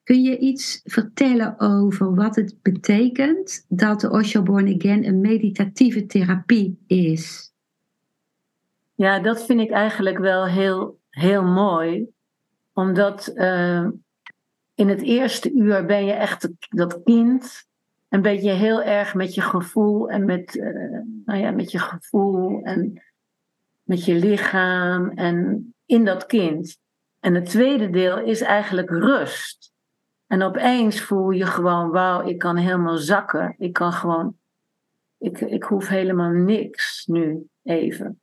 Kun 0.04 0.22
je 0.22 0.38
iets 0.38 0.82
vertellen 0.84 1.60
over 1.60 2.16
wat 2.16 2.36
het 2.36 2.56
betekent 2.62 3.66
dat 3.70 4.02
de 4.02 4.10
Osho 4.10 4.42
Born 4.42 4.76
Again 4.76 5.06
een 5.06 5.22
meditatieve 5.22 6.06
therapie 6.06 6.84
is? 6.88 7.54
Ja, 8.96 9.20
dat 9.20 9.46
vind 9.46 9.60
ik 9.60 9.72
eigenlijk 9.72 10.18
wel 10.18 10.46
heel, 10.46 11.00
heel 11.10 11.44
mooi. 11.44 12.08
Omdat 12.74 13.32
uh, 13.36 13.88
in 14.76 14.90
het 14.90 15.02
eerste 15.02 15.52
uur 15.52 15.86
ben 15.86 16.06
je 16.06 16.12
echt 16.12 16.50
dat 16.70 17.04
kind. 17.04 17.70
En 18.08 18.22
ben 18.22 18.44
je 18.44 18.52
heel 18.52 18.84
erg 18.84 19.14
met 19.14 19.34
je 19.34 19.42
gevoel 19.42 20.10
en 20.10 20.26
met, 20.26 20.56
uh, 20.56 21.00
nou 21.26 21.40
ja, 21.40 21.52
met 21.52 21.72
je 21.72 21.80
gevoel 21.80 22.64
en 22.64 23.02
met 23.84 24.06
je 24.06 24.16
lichaam 24.16 25.10
en 25.10 25.74
in 25.86 26.06
dat 26.06 26.26
kind. 26.26 26.78
En 27.20 27.36
het 27.36 27.46
tweede 27.46 27.90
deel 27.90 28.20
is 28.20 28.42
eigenlijk 28.42 28.90
rust. 28.90 29.71
En 30.32 30.42
opeens 30.42 31.02
voel 31.02 31.30
je 31.30 31.46
gewoon, 31.46 31.90
wauw, 31.90 32.28
ik 32.28 32.38
kan 32.38 32.58
helemaal 32.58 32.98
zakken. 32.98 33.56
Ik 33.58 33.74
kan 33.74 33.94
gewoon, 33.94 34.38
ik, 35.18 35.42
ik 35.42 35.64
hoef 35.64 35.88
helemaal 35.88 36.30
niks 36.30 37.06
nu 37.06 37.48
even. 37.64 38.22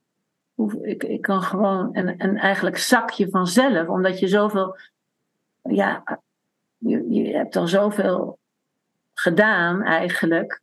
Ik, 0.82 1.02
ik 1.02 1.22
kan 1.22 1.42
gewoon, 1.42 1.94
en, 1.94 2.18
en 2.18 2.36
eigenlijk 2.36 2.76
zak 2.76 3.10
je 3.10 3.28
vanzelf, 3.28 3.88
omdat 3.88 4.18
je 4.18 4.28
zoveel, 4.28 4.76
ja, 5.62 6.20
je, 6.76 7.10
je 7.10 7.36
hebt 7.36 7.56
al 7.56 7.66
zoveel 7.66 8.38
gedaan 9.14 9.82
eigenlijk. 9.82 10.60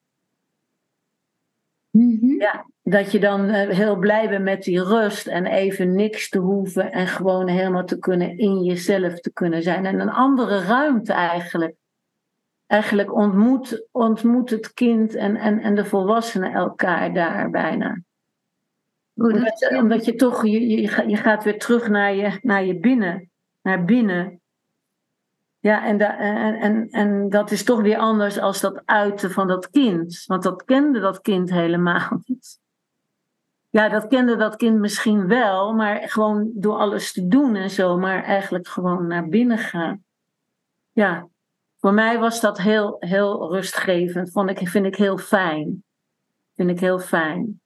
Mhm. 1.89 2.31
Ja, 2.31 2.65
dat 2.87 3.11
je 3.11 3.19
dan 3.19 3.49
eh, 3.49 3.69
heel 3.69 3.95
blij 3.95 4.29
bent 4.29 4.43
met 4.43 4.63
die 4.63 4.83
rust 4.83 5.27
en 5.27 5.45
even 5.45 5.95
niks 5.95 6.29
te 6.29 6.39
hoeven 6.39 6.91
en 6.91 7.07
gewoon 7.07 7.47
helemaal 7.47 7.85
te 7.85 7.99
kunnen 7.99 8.37
in 8.37 8.63
jezelf 8.63 9.19
te 9.19 9.33
kunnen 9.33 9.63
zijn. 9.63 9.85
En 9.85 9.99
een 9.99 10.09
andere 10.09 10.59
ruimte 10.59 11.13
eigenlijk. 11.13 11.75
Eigenlijk 12.67 13.13
ontmoet, 13.13 13.87
ontmoet 13.91 14.49
het 14.49 14.73
kind 14.73 15.15
en, 15.15 15.35
en, 15.35 15.59
en 15.59 15.75
de 15.75 15.85
volwassenen 15.85 16.53
elkaar 16.53 17.13
daar 17.13 17.49
bijna. 17.49 18.01
omdat, 19.13 19.69
omdat, 19.79 20.05
je 20.05 20.15
toch, 20.15 20.45
je, 20.45 20.67
je, 20.67 21.07
je 21.07 21.17
gaat 21.17 21.43
weer 21.43 21.59
terug 21.59 21.89
naar 21.89 22.15
je, 22.15 22.39
naar 22.41 22.65
je 22.65 22.79
binnen. 22.79 23.29
Naar 23.61 23.85
binnen. 23.85 24.41
Ja, 25.59 25.85
en, 25.85 25.99
en, 25.99 26.55
en, 26.55 26.89
en 26.89 27.29
dat 27.29 27.51
is 27.51 27.63
toch 27.63 27.81
weer 27.81 27.97
anders 27.97 28.39
als 28.39 28.61
dat 28.61 28.81
uiten 28.85 29.31
van 29.31 29.47
dat 29.47 29.69
kind. 29.69 30.23
Want 30.25 30.43
dat 30.43 30.63
kende 30.63 30.99
dat 30.99 31.21
kind 31.21 31.49
helemaal 31.49 32.21
niet. 32.25 32.63
Ja, 33.75 33.89
dat 33.89 34.07
kende 34.07 34.35
dat 34.35 34.55
kind 34.55 34.79
misschien 34.79 35.27
wel, 35.27 35.73
maar 35.73 36.09
gewoon 36.09 36.51
door 36.53 36.77
alles 36.77 37.11
te 37.11 37.27
doen 37.27 37.55
en 37.55 37.69
zo, 37.69 37.97
maar 37.97 38.23
eigenlijk 38.23 38.67
gewoon 38.67 39.07
naar 39.07 39.27
binnen 39.27 39.57
gaan. 39.57 40.03
Ja, 40.91 41.27
voor 41.77 41.93
mij 41.93 42.19
was 42.19 42.41
dat 42.41 42.57
heel, 42.57 42.95
heel 42.99 43.51
rustgevend. 43.51 44.31
Vond 44.31 44.49
ik, 44.49 44.67
vind 44.69 44.85
ik 44.85 44.95
heel 44.95 45.17
fijn. 45.17 45.83
Vind 46.53 46.69
ik 46.69 46.79
heel 46.79 46.99
fijn. 46.99 47.61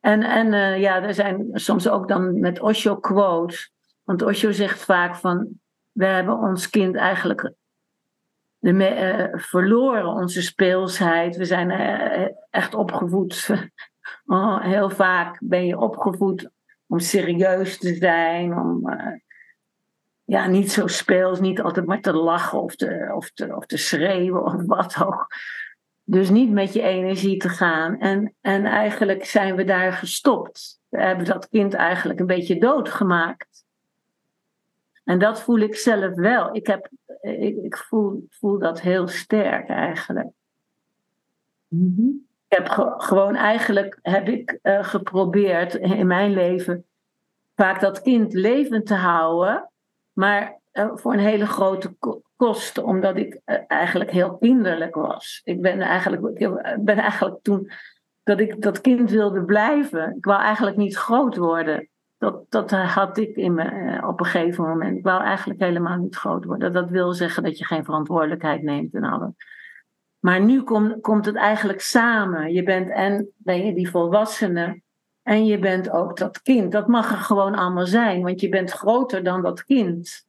En, 0.00 0.22
en 0.22 0.46
uh, 0.46 0.80
ja, 0.80 1.02
er 1.02 1.14
zijn 1.14 1.50
soms 1.52 1.88
ook 1.88 2.08
dan 2.08 2.40
met 2.40 2.60
Osho 2.60 2.96
quotes. 2.96 3.72
Want 4.02 4.22
Osho 4.22 4.50
zegt 4.50 4.84
vaak 4.84 5.16
van, 5.16 5.60
we 5.90 6.04
hebben 6.04 6.38
ons 6.38 6.70
kind 6.70 6.96
eigenlijk 6.96 7.52
de, 8.58 8.72
uh, 8.72 9.40
verloren, 9.40 10.06
onze 10.06 10.42
speelsheid. 10.42 11.36
We 11.36 11.44
zijn 11.44 11.70
uh, 11.70 12.28
echt 12.50 12.74
opgevoed 12.74 13.34
Oh, 14.26 14.62
heel 14.62 14.90
vaak 14.90 15.38
ben 15.40 15.66
je 15.66 15.78
opgevoed 15.78 16.50
om 16.86 16.98
serieus 16.98 17.78
te 17.78 17.94
zijn, 17.94 18.58
om 18.58 18.88
uh, 18.88 19.14
ja, 20.24 20.46
niet 20.46 20.72
zo 20.72 20.86
speels, 20.86 21.40
niet 21.40 21.60
altijd 21.60 21.86
maar 21.86 22.00
te 22.00 22.12
lachen 22.12 22.62
of 22.62 22.76
te, 22.76 23.12
of, 23.14 23.30
te, 23.30 23.56
of 23.56 23.66
te 23.66 23.76
schreeuwen 23.76 24.44
of 24.44 24.66
wat 24.66 25.04
ook. 25.04 25.26
Dus 26.04 26.30
niet 26.30 26.50
met 26.50 26.72
je 26.72 26.82
energie 26.82 27.36
te 27.36 27.48
gaan. 27.48 27.98
En, 27.98 28.34
en 28.40 28.64
eigenlijk 28.64 29.24
zijn 29.24 29.56
we 29.56 29.64
daar 29.64 29.92
gestopt. 29.92 30.80
We 30.88 31.00
hebben 31.00 31.26
dat 31.26 31.48
kind 31.48 31.74
eigenlijk 31.74 32.20
een 32.20 32.26
beetje 32.26 32.60
doodgemaakt. 32.60 33.64
En 35.04 35.18
dat 35.18 35.42
voel 35.42 35.58
ik 35.58 35.74
zelf 35.74 36.14
wel. 36.14 36.54
Ik, 36.54 36.66
heb, 36.66 36.88
ik, 37.20 37.76
voel, 37.76 38.26
voel 38.30 38.58
dat 38.58 38.80
heel 38.80 39.08
sterk 39.08 39.68
eigenlijk. 39.68 40.30
Mm 41.68 42.30
heb 42.52 42.68
gewoon 42.98 43.34
eigenlijk 43.34 43.98
heb 44.02 44.28
ik 44.28 44.58
uh, 44.62 44.84
geprobeerd 44.84 45.74
in 45.74 46.06
mijn 46.06 46.32
leven 46.32 46.84
vaak 47.54 47.80
dat 47.80 48.02
kind 48.02 48.32
levend 48.32 48.86
te 48.86 48.94
houden, 48.94 49.70
maar 50.12 50.60
uh, 50.72 50.90
voor 50.94 51.12
een 51.12 51.18
hele 51.18 51.46
grote 51.46 51.96
kosten, 52.36 52.84
omdat 52.84 53.16
ik 53.16 53.40
uh, 53.46 53.56
eigenlijk 53.66 54.10
heel 54.10 54.36
kinderlijk 54.38 54.94
was. 54.94 55.40
Ik 55.44 55.60
ben 55.60 55.80
eigenlijk, 55.80 56.38
ik 56.38 56.84
ben 56.84 56.96
eigenlijk 56.96 57.42
toen 57.42 57.70
dat 58.22 58.40
ik 58.40 58.62
dat 58.62 58.80
kind 58.80 59.10
wilde 59.10 59.44
blijven. 59.44 60.16
Ik 60.16 60.24
wou 60.24 60.40
eigenlijk 60.40 60.76
niet 60.76 60.96
groot 60.96 61.36
worden. 61.36 61.88
Dat, 62.18 62.50
dat 62.50 62.70
had 62.70 63.18
ik 63.18 63.36
in 63.36 63.54
me, 63.54 64.00
op 64.06 64.20
een 64.20 64.26
gegeven 64.26 64.64
moment. 64.64 64.96
Ik 64.96 65.04
wou 65.04 65.22
eigenlijk 65.22 65.60
helemaal 65.60 65.98
niet 65.98 66.16
groot 66.16 66.44
worden. 66.44 66.72
Dat 66.72 66.90
wil 66.90 67.12
zeggen 67.12 67.42
dat 67.42 67.58
je 67.58 67.64
geen 67.64 67.84
verantwoordelijkheid 67.84 68.62
neemt 68.62 68.94
en 68.94 69.04
alles. 69.04 69.30
Maar 70.22 70.40
nu 70.40 70.62
kom, 70.62 71.00
komt 71.00 71.26
het 71.26 71.36
eigenlijk 71.36 71.80
samen. 71.80 72.52
Je 72.52 72.62
bent 72.62 72.90
en 72.90 73.28
ben 73.36 73.66
je 73.66 73.74
die 73.74 73.90
volwassene 73.90 74.80
en 75.22 75.46
je 75.46 75.58
bent 75.58 75.90
ook 75.90 76.16
dat 76.16 76.42
kind. 76.42 76.72
Dat 76.72 76.86
mag 76.86 77.10
er 77.10 77.16
gewoon 77.16 77.54
allemaal 77.54 77.86
zijn, 77.86 78.22
want 78.22 78.40
je 78.40 78.48
bent 78.48 78.70
groter 78.70 79.24
dan 79.24 79.42
dat 79.42 79.64
kind. 79.64 80.26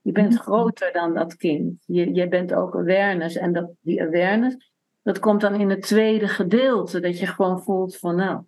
Je 0.00 0.12
bent 0.12 0.32
mhm. 0.32 0.42
groter 0.42 0.92
dan 0.92 1.14
dat 1.14 1.36
kind. 1.36 1.82
Je, 1.86 2.14
je 2.14 2.28
bent 2.28 2.54
ook 2.54 2.74
awareness. 2.74 3.36
En 3.36 3.52
dat, 3.52 3.70
die 3.80 4.02
awareness, 4.02 4.72
dat 5.02 5.18
komt 5.18 5.40
dan 5.40 5.54
in 5.54 5.70
het 5.70 5.82
tweede 5.82 6.28
gedeelte. 6.28 7.00
Dat 7.00 7.18
je 7.18 7.26
gewoon 7.26 7.62
voelt 7.62 7.96
van 7.96 8.16
nou, 8.16 8.42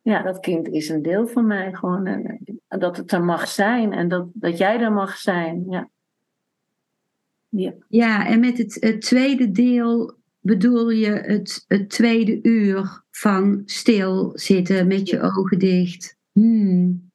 ja, 0.00 0.22
dat 0.22 0.40
kind 0.40 0.68
is 0.68 0.88
een 0.88 1.02
deel 1.02 1.26
van 1.26 1.46
mij. 1.46 1.74
Gewoon, 1.74 2.06
en, 2.06 2.40
dat 2.68 2.96
het 2.96 3.12
er 3.12 3.24
mag 3.24 3.48
zijn 3.48 3.92
en 3.92 4.08
dat, 4.08 4.26
dat 4.32 4.58
jij 4.58 4.80
er 4.80 4.92
mag 4.92 5.16
zijn. 5.16 5.64
Ja. 5.68 5.88
Ja, 7.50 7.72
ja 7.88 8.26
en 8.26 8.40
met 8.40 8.58
het, 8.58 8.76
het 8.80 9.00
tweede 9.00 9.50
deel 9.50 10.18
bedoel 10.40 10.90
je 10.90 11.10
het, 11.10 11.64
het 11.68 11.90
tweede 11.90 12.38
uur 12.42 13.02
van 13.10 13.62
stilzitten 13.64 14.86
met 14.86 15.08
je 15.08 15.20
ogen 15.20 15.58
dicht. 15.58 16.18
Hmm. 16.32 17.10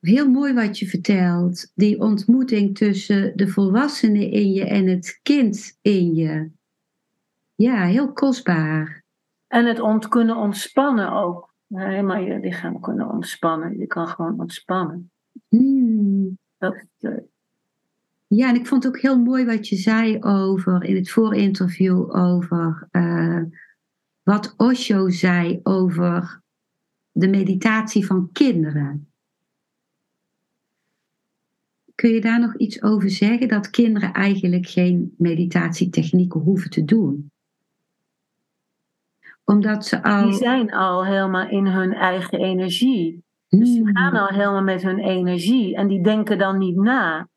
heel 0.00 0.30
mooi 0.30 0.54
wat 0.54 0.78
je 0.78 0.86
vertelt. 0.86 1.72
Die 1.74 2.00
ontmoeting 2.00 2.76
tussen 2.76 3.36
de 3.36 3.48
volwassene 3.48 4.30
in 4.30 4.52
je 4.52 4.64
en 4.64 4.86
het 4.86 5.20
kind 5.22 5.78
in 5.82 6.14
je. 6.14 6.50
Ja, 7.54 7.84
heel 7.84 8.12
kostbaar. 8.12 9.04
En 9.46 9.66
het 9.66 9.80
ont 9.80 10.08
kunnen 10.08 10.36
ontspannen 10.36 11.12
ook. 11.12 11.54
Helemaal 11.68 12.20
je 12.20 12.38
lichaam 12.38 12.80
kunnen 12.80 13.10
ontspannen. 13.10 13.78
Je 13.78 13.86
kan 13.86 14.08
gewoon 14.08 14.40
ontspannen. 14.40 15.10
Hmm. 15.48 16.38
Dat, 16.58 16.84
uh, 17.00 17.16
Ja, 18.26 18.48
en 18.48 18.54
ik 18.54 18.66
vond 18.66 18.84
het 18.84 18.94
ook 18.94 19.00
heel 19.00 19.18
mooi 19.18 19.44
wat 19.44 19.68
je 19.68 19.76
zei 19.76 20.22
over 20.22 20.84
in 20.84 20.96
het 20.96 21.10
voorinterview 21.10 22.16
over 22.16 22.88
eh, 22.90 23.42
wat 24.22 24.54
Osho 24.56 25.08
zei 25.08 25.60
over 25.62 26.42
de 27.12 27.28
meditatie 27.28 28.06
van 28.06 28.32
kinderen. 28.32 29.10
Kun 31.94 32.10
je 32.10 32.20
daar 32.20 32.40
nog 32.40 32.56
iets 32.56 32.82
over 32.82 33.10
zeggen? 33.10 33.48
Dat 33.48 33.70
kinderen 33.70 34.12
eigenlijk 34.12 34.66
geen 34.66 35.14
meditatietechnieken 35.18 36.40
hoeven 36.40 36.70
te 36.70 36.84
doen? 36.84 37.30
Omdat 39.44 39.86
ze 39.86 40.02
al. 40.02 40.24
die 40.24 40.34
zijn 40.34 40.72
al 40.72 41.04
helemaal 41.04 41.48
in 41.48 41.66
hun 41.66 41.92
eigen 41.92 42.38
energie. 42.38 43.24
Dus 43.48 43.68
die 43.68 43.82
Hmm. 43.82 43.96
gaan 43.96 44.14
al 44.14 44.28
helemaal 44.28 44.62
met 44.62 44.82
hun 44.82 44.98
energie. 44.98 45.76
En 45.76 45.88
die 45.88 46.02
denken 46.02 46.38
dan 46.38 46.58
niet 46.58 46.76
na. 46.76 47.28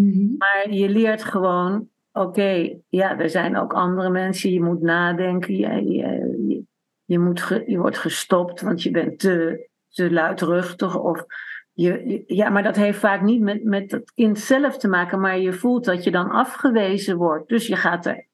Mhm. 0.00 0.36
Maar 0.38 0.66
je 0.70 0.88
leert 0.88 1.24
gewoon, 1.24 1.88
oké, 2.12 2.76
ja, 2.88 3.18
er 3.18 3.30
zijn 3.30 3.56
ook 3.56 3.72
andere 3.72 4.10
mensen. 4.10 4.50
Je 4.52 4.62
moet 4.62 4.80
nadenken. 4.82 5.56
Je, 5.56 5.68
je, 5.92 6.44
je, 6.48 6.62
je 7.04 7.18
moet 7.18 7.40
ge- 7.42 7.64
je 7.66 7.78
wordt 7.78 7.98
gestopt, 7.98 8.60
want 8.60 8.82
je 8.82 8.90
bent 8.90 9.18
te, 9.18 9.68
te 9.88 10.10
luidruchtig. 10.12 10.98
Of 10.98 11.24
je, 11.72 12.08
je- 12.08 12.24
ja, 12.26 12.48
maar 12.48 12.62
dat 12.62 12.76
heeft 12.76 12.98
vaak 12.98 13.22
niet 13.22 13.40
met, 13.40 13.64
met 13.64 13.90
het 13.90 14.12
kind 14.14 14.38
zelf 14.38 14.78
te 14.78 14.88
maken. 14.88 15.20
Maar 15.20 15.38
je 15.38 15.52
voelt 15.52 15.84
dat 15.84 16.04
je 16.04 16.10
dan 16.10 16.30
afgewezen 16.30 17.16
wordt. 17.16 17.48
Dus 17.48 17.66
je 17.66 17.76
gaat 17.76 18.06
er. 18.06 18.26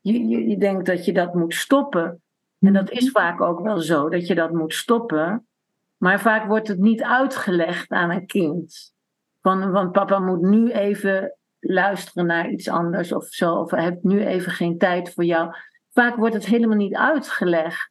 Je, 0.00 0.28
je, 0.28 0.48
je 0.48 0.56
denkt 0.58 0.86
dat 0.86 1.04
je 1.04 1.12
dat 1.12 1.34
moet 1.34 1.54
stoppen. 1.54 2.22
En 2.60 2.72
dat 2.72 2.90
is 2.90 3.10
vaak 3.10 3.40
ook 3.40 3.60
wel 3.60 3.78
zo, 3.78 4.08
dat 4.08 4.26
je 4.26 4.34
dat 4.34 4.52
moet 4.52 4.74
stoppen. 4.74 5.46
Maar 5.96 6.20
vaak 6.20 6.46
wordt 6.46 6.68
het 6.68 6.78
niet 6.78 7.02
uitgelegd 7.02 7.90
aan 7.90 8.10
een 8.10 8.26
kind. 8.26 8.92
Van, 9.42 9.70
want 9.70 9.92
papa 9.92 10.18
moet 10.18 10.40
nu 10.40 10.70
even 10.70 11.34
luisteren 11.60 12.26
naar 12.26 12.50
iets 12.50 12.68
anders 12.68 13.12
of 13.12 13.26
zo. 13.26 13.54
Of 13.54 13.70
hij 13.70 13.82
heeft 13.82 14.02
nu 14.02 14.24
even 14.24 14.52
geen 14.52 14.78
tijd 14.78 15.12
voor 15.12 15.24
jou. 15.24 15.54
Vaak 15.90 16.16
wordt 16.16 16.34
het 16.34 16.46
helemaal 16.46 16.76
niet 16.76 16.96
uitgelegd. 16.96 17.90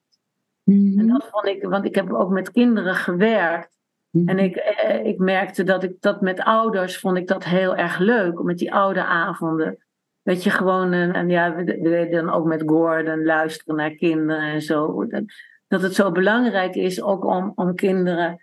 Mhm. 0.63 0.99
En 0.99 1.07
dat 1.07 1.27
vond 1.31 1.45
ik, 1.45 1.63
want 1.63 1.85
ik 1.85 1.95
heb 1.95 2.13
ook 2.13 2.29
met 2.29 2.51
kinderen 2.51 2.95
gewerkt. 2.95 3.77
Mhm. 4.09 4.27
En 4.27 4.39
ik, 4.39 4.55
eh, 4.55 5.05
ik 5.05 5.17
merkte 5.17 5.63
dat 5.63 5.83
ik 5.83 5.95
dat 5.99 6.21
met 6.21 6.43
ouders 6.43 6.99
vond 6.99 7.17
ik 7.17 7.27
dat 7.27 7.43
heel 7.43 7.75
erg 7.75 7.97
leuk. 7.99 8.41
Met 8.43 8.57
die 8.57 8.73
oude 8.73 9.03
avonden. 9.03 9.77
Dat 10.23 10.43
je 10.43 10.49
gewoon, 10.49 10.93
en 10.93 11.29
ja, 11.29 11.55
we, 11.55 11.63
deden 11.63 12.25
dan 12.25 12.33
ook 12.33 12.45
met 12.45 12.63
Gordon 12.65 13.25
luisteren 13.25 13.75
naar 13.75 13.95
kinderen 13.95 14.41
en 14.41 14.61
zo. 14.61 15.07
Dat, 15.07 15.23
dat 15.67 15.81
het 15.81 15.95
zo 15.95 16.11
belangrijk 16.11 16.75
is 16.75 17.01
ook 17.01 17.25
om, 17.25 17.51
om 17.55 17.75
kinderen, 17.75 18.41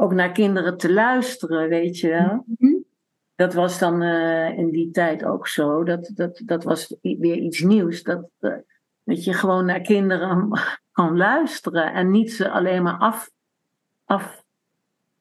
ook 0.00 0.12
naar 0.12 0.32
kinderen 0.32 0.76
te 0.76 0.92
luisteren, 0.92 1.68
weet 1.68 1.98
je 1.98 2.08
wel. 2.08 2.44
Mhm. 2.58 2.72
Dat 3.34 3.54
was 3.54 3.78
dan 3.78 4.02
eh, 4.02 4.58
in 4.58 4.70
die 4.70 4.90
tijd 4.90 5.24
ook 5.24 5.48
zo. 5.48 5.84
Dat, 5.84 6.10
dat, 6.14 6.42
dat 6.44 6.64
was 6.64 6.94
weer 7.00 7.36
iets 7.36 7.60
nieuws. 7.60 8.02
Dat, 8.02 8.28
eh, 8.38 8.52
dat 9.04 9.24
je 9.24 9.32
gewoon 9.32 9.64
naar 9.64 9.80
kinderen 9.80 10.48
kan 10.92 11.16
luisteren 11.16 11.92
en 11.92 12.10
niet 12.10 12.32
ze 12.32 12.50
alleen 12.50 12.82
maar 12.82 12.98
af. 12.98 13.30
af 14.04 14.44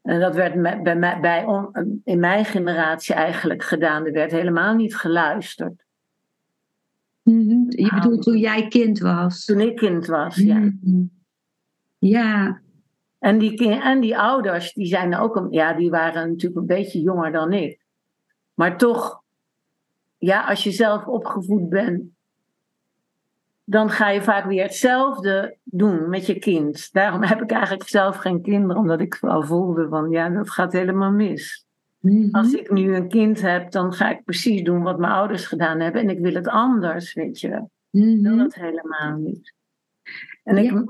en 0.02 0.20
dat 0.20 0.36
werd 0.36 0.84
bij, 0.84 0.96
mij- 0.96 1.20
bij 1.20 1.44
on- 1.46 2.02
in 2.04 2.20
mijn 2.20 2.46
generatie 2.46 3.16
eigenlijk 3.16 3.64
gedaan. 3.64 4.06
Er 4.06 4.12
werd 4.12 4.32
helemaal 4.32 4.76
niet 4.76 4.96
geluisterd. 4.96 5.86
Mhm. 7.24 7.64
Je 7.68 7.92
bedoelt 7.94 8.22
toen 8.24 8.38
jij 8.38 8.68
kind 8.68 9.00
was? 9.00 9.46
Toen 9.46 9.60
ik 9.60 9.76
kind 9.76 10.06
was, 10.06 10.36
ja. 10.36 10.58
Mhm. 10.58 11.04
Ja, 11.98 12.62
En 13.28 13.38
die, 13.38 13.82
en 13.82 14.00
die 14.00 14.18
ouders, 14.18 14.74
die 14.74 14.86
zijn 14.86 15.16
ook, 15.16 15.36
een, 15.36 15.48
ja, 15.52 15.74
die 15.74 15.90
waren 15.90 16.30
natuurlijk 16.30 16.62
een 16.62 16.66
beetje 16.66 17.02
jonger 17.02 17.32
dan 17.32 17.54
ik. 17.54 17.80
Maar 18.54 18.78
toch, 18.78 19.22
ja, 20.18 20.44
als 20.46 20.64
je 20.64 20.72
zelf 20.72 21.06
opgevoed 21.06 21.70
bent, 21.70 22.04
dan 23.64 23.90
ga 23.90 24.10
je 24.10 24.22
vaak 24.22 24.46
weer 24.46 24.64
hetzelfde 24.64 25.58
doen 25.64 26.10
met 26.10 26.26
je 26.26 26.40
kind. 26.40 26.94
Daarom 26.94 27.24
heb 27.24 27.42
ik 27.42 27.52
eigenlijk 27.52 27.90
zelf 27.90 28.16
geen 28.16 28.42
kinderen, 28.42 28.78
omdat 28.78 29.00
ik 29.00 29.18
wel 29.22 29.44
voelde 29.44 29.88
van, 29.88 30.10
ja, 30.10 30.30
dat 30.30 30.50
gaat 30.50 30.72
helemaal 30.72 31.12
mis. 31.12 31.66
Mhm. 32.00 32.36
Als 32.36 32.54
ik 32.54 32.72
nu 32.72 32.96
een 32.96 33.10
kind 33.10 33.42
heb, 33.42 33.72
dan 33.72 33.94
ga 33.94 34.10
ik 34.10 34.24
precies 34.24 34.64
doen 34.64 34.84
wat 34.84 35.00
mijn 35.00 35.14
ouders 35.14 35.46
gedaan 35.46 35.80
hebben. 35.80 36.02
En 36.02 36.10
ik 36.10 36.20
wil 36.20 36.34
het 36.34 36.48
anders, 36.48 37.14
weet 37.14 37.40
je 37.40 37.50
wel. 37.50 37.72
Ik 37.92 38.22
wil 38.22 38.34
Mhm. 38.34 38.38
dat 38.38 38.56
helemaal 38.56 39.18
niet. 39.18 39.54
En, 40.44 40.58
ik. 40.58 40.86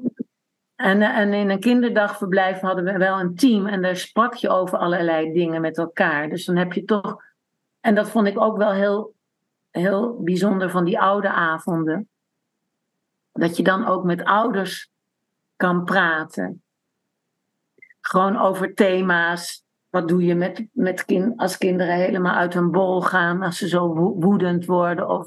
En, 0.78 1.02
en 1.02 1.34
in 1.34 1.50
een 1.50 1.60
kinderdagverblijf 1.60 2.60
hadden 2.60 2.84
we 2.84 2.98
wel 2.98 3.20
een 3.20 3.36
team 3.36 3.68
en 3.68 3.82
daar 3.82 3.96
sprak 3.96 4.34
je 4.34 4.50
over 4.50 4.78
allerlei 4.78 5.34
dingen 5.34 5.62
met 5.62 5.78
elkaar. 5.78 6.30
Dus 6.30 6.46
dan 6.46 6.56
heb 6.56 6.74
je 6.74 6.84
toch. 6.84 7.24
En 7.80 7.96
dat 7.96 8.10
vond 8.10 8.28
ik 8.28 8.40
ook 8.40 8.58
wel 8.58 8.72
heel, 8.72 9.14
heel 9.72 10.24
bijzonder 10.24 10.70
van 10.70 10.86
die 10.86 11.00
oude 11.00 11.30
avonden. 11.30 12.10
Dat 13.32 13.58
je 13.58 13.64
dan 13.64 13.86
ook 13.86 14.04
met 14.04 14.24
ouders 14.24 14.92
kan 15.56 15.84
praten. 15.84 16.62
Gewoon 18.02 18.38
over 18.38 18.74
thema's. 18.74 19.66
Wat 19.90 20.08
doe 20.08 20.26
je 20.26 20.36
met, 20.36 20.68
met 20.72 21.06
kind, 21.06 21.40
als 21.40 21.58
kinderen 21.58 21.96
helemaal 21.96 22.36
uit 22.36 22.54
hun 22.54 22.72
bol 22.72 23.02
gaan, 23.02 23.42
als 23.42 23.58
ze 23.58 23.68
zo 23.68 23.94
wo- 23.94 24.16
woedend 24.20 24.66
worden? 24.66 25.10
Of 25.10 25.26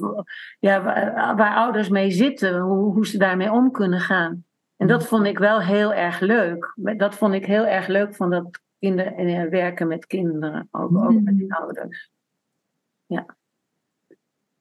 ja, 0.58 0.82
waar, 0.82 1.36
waar 1.36 1.54
ouders 1.54 1.88
mee 1.88 2.10
zitten, 2.10 2.58
hoe, 2.58 2.92
hoe 2.92 3.06
ze 3.06 3.18
daarmee 3.18 3.52
om 3.52 3.70
kunnen 3.70 4.00
gaan. 4.00 4.44
En 4.80 4.86
dat 4.86 5.06
vond 5.06 5.26
ik 5.26 5.38
wel 5.38 5.62
heel 5.62 5.94
erg 5.94 6.20
leuk. 6.20 6.72
Dat 6.96 7.14
vond 7.14 7.34
ik 7.34 7.46
heel 7.46 7.66
erg 7.66 7.86
leuk 7.86 8.14
van 8.14 8.30
dat 8.30 8.60
kinder, 8.78 9.06
eh, 9.06 9.48
werken 9.48 9.88
met 9.88 10.06
kinderen, 10.06 10.68
ook, 10.70 10.96
ook 10.96 11.20
met 11.20 11.36
die 11.36 11.54
ouders. 11.54 12.10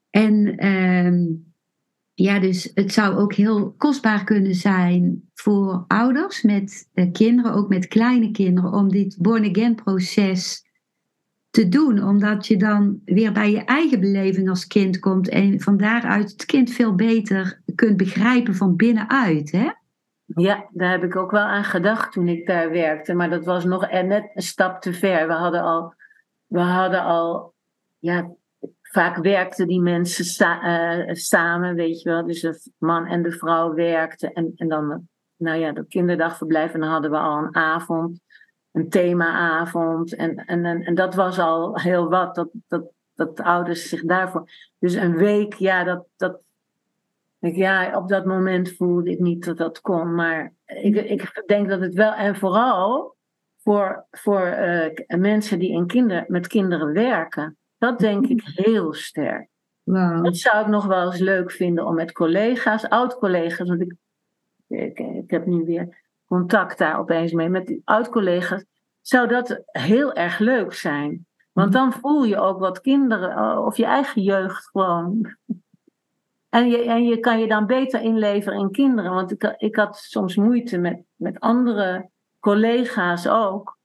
En 0.10 0.58
ehm, 0.58 1.26
ja, 2.14 2.40
dus 2.40 2.72
het 2.74 2.94
zou 2.94 3.16
ook 3.16 3.34
heel 3.34 3.72
kostbaar 3.72 4.24
kunnen 4.24 4.56
zijn 4.56 5.30
voor 5.34 5.86
ouders 5.88 6.42
met 6.42 6.90
eh, 6.94 7.12
kinderen, 7.12 7.54
ook 7.54 7.70
met 7.70 7.88
kleine 7.88 8.32
kinderen, 8.32 8.74
om 8.74 8.90
dit 8.90 9.18
born-again 9.20 9.76
proces 9.76 10.64
te 11.50 11.70
doen. 11.70 12.04
Omdat 12.04 12.48
je 12.48 12.58
dan 12.58 13.02
weer 13.06 13.32
bij 13.32 13.52
je 13.52 13.64
eigen 13.64 14.00
beleving 14.00 14.50
als 14.50 14.68
kind 14.68 15.00
komt 15.00 15.30
en 15.30 15.62
van 15.62 15.78
daaruit 15.78 16.32
het 16.32 16.46
kind 16.46 16.70
veel 16.70 16.96
beter 16.96 17.62
kunt 17.76 17.98
begrijpen 17.98 18.56
van 18.56 18.76
binnenuit. 18.76 19.52
Hè? 19.52 19.70
Ja, 20.36 20.68
daar 20.72 20.92
heb 20.92 21.04
ik 21.04 21.16
ook 21.16 21.32
wel 21.32 21.42
aan 21.42 21.64
gedacht 21.64 22.12
toen 22.12 22.28
ik 22.28 22.48
daar 22.48 22.72
werkte. 22.72 23.14
Maar 23.14 23.30
dat 23.30 23.46
was 23.46 23.64
nog 23.64 23.92
net 23.92 24.32
een 24.34 24.42
stap 24.42 24.82
te 24.82 24.94
ver. 24.94 25.28
We 25.28 25.34
hadden 25.34 25.62
al, 25.62 25.94
we 26.46 26.60
hadden 26.60 27.04
al 27.04 27.54
ja, 28.00 28.32
vaak 28.82 29.18
werkten 29.18 29.68
die 29.68 29.82
mensen 29.82 30.48
eh, 30.62 31.14
samen, 31.14 31.76
weet 31.76 32.02
je 32.02 32.10
wel. 32.10 32.26
Dus 32.26 32.42
de 32.42 32.72
man 32.78 33.06
en 33.06 33.22
de 33.22 33.32
vrouw 33.32 33.74
werkten. 33.74 34.34
En, 34.34 34.52
en 34.56 34.68
dan, 34.68 35.08
nou 35.36 35.58
ja, 35.58 35.72
dat 35.72 35.88
kinderdagverblijf. 35.88 36.74
En 36.74 36.80
dan 36.80 36.90
hadden 36.90 37.12
we 37.12 37.18
al 37.18 37.38
een 37.38 37.56
avond, 37.56 38.20
een 38.72 38.90
themaavond. 38.90 40.16
En, 40.16 40.36
en, 40.36 40.66
en, 40.66 40.84
en 40.84 40.96
dat 40.96 41.16
was 41.16 41.40
al 41.40 41.80
heel 41.80 42.10
wat, 42.10 42.36
dat, 42.36 42.50
dat, 42.68 42.84
dat 43.16 43.38
de 43.38 43.44
ouders 43.44 43.90
zich 43.90 44.02
daarvoor... 44.02 44.50
Dus 44.80 44.94
een 44.94 45.16
week, 45.16 45.54
ja, 45.54 45.84
dat... 45.84 46.06
dat 46.18 46.40
ik, 47.40 47.56
ja, 47.56 47.98
op 47.98 48.08
dat 48.08 48.26
moment 48.26 48.76
voelde 48.76 49.12
ik 49.12 49.20
niet 49.20 49.46
dat 49.46 49.58
dat 49.58 49.82
kon. 49.82 50.16
Maar 50.16 50.54
ik, 50.66 50.96
ik 50.96 51.44
denk 51.46 51.70
dat 51.70 51.80
het 51.80 51.94
wel... 51.94 52.14
En 52.14 52.36
vooral 52.36 53.16
voor, 53.58 54.08
voor 54.12 54.42
eh, 54.42 55.18
mensen 55.18 55.60
die 55.60 55.72
in 55.72 55.88
kinder, 55.88 56.26
met 56.28 56.48
kinderen 56.48 56.94
werken... 56.94 57.58
Dat 57.78 58.00
denk 58.00 58.28
ik 58.28 58.42
heel 58.44 58.94
sterk. 58.94 59.50
Wow. 59.84 60.24
Dat 60.24 60.38
zou 60.38 60.62
ik 60.62 60.68
nog 60.68 60.86
wel 60.86 61.06
eens 61.06 61.20
leuk 61.20 61.52
vinden 61.52 61.86
om 61.86 61.96
met 61.96 62.12
collega's, 62.12 62.90
oud-collega's, 62.90 63.68
want 63.68 63.82
ik, 63.82 63.96
ik, 64.68 65.00
ik 65.00 65.30
heb 65.32 65.46
nu 65.46 65.66
weer 65.66 65.98
contact 66.26 66.78
daar 66.78 67.00
opeens 67.00 67.32
mee, 67.32 67.50
met 67.50 67.80
oud-collega's, 67.84 68.66
zou 69.02 69.28
dat 69.28 69.62
heel 69.66 70.14
erg 70.14 70.40
leuk 70.40 70.74
zijn. 70.74 71.28
Want 71.52 71.74
dan 71.74 71.94
voel 71.94 72.24
je 72.24 72.38
ook 72.38 72.60
wat 72.60 72.82
kinderen, 72.82 73.32
eh, 73.32 73.66
of 73.66 73.78
je 73.78 73.86
eigen 73.86 74.22
jeugd 74.22 74.70
gewoon. 74.70 75.38
En 76.50 76.70
je, 76.70 76.84
en 76.84 77.04
je 77.04 77.20
kan 77.20 77.40
je 77.40 77.48
dan 77.48 77.66
beter 77.66 78.02
inleveren 78.02 78.60
in 78.60 78.72
kinderen. 78.72 79.14
Want 79.14 79.32
ik, 79.32 79.56
ik 79.58 79.76
had 79.76 79.98
soms 79.98 80.36
moeite 80.36 80.78
met, 80.78 81.02
met 81.16 81.40
andere 81.40 82.10
collega's 82.40 83.28
ook. 83.28 83.78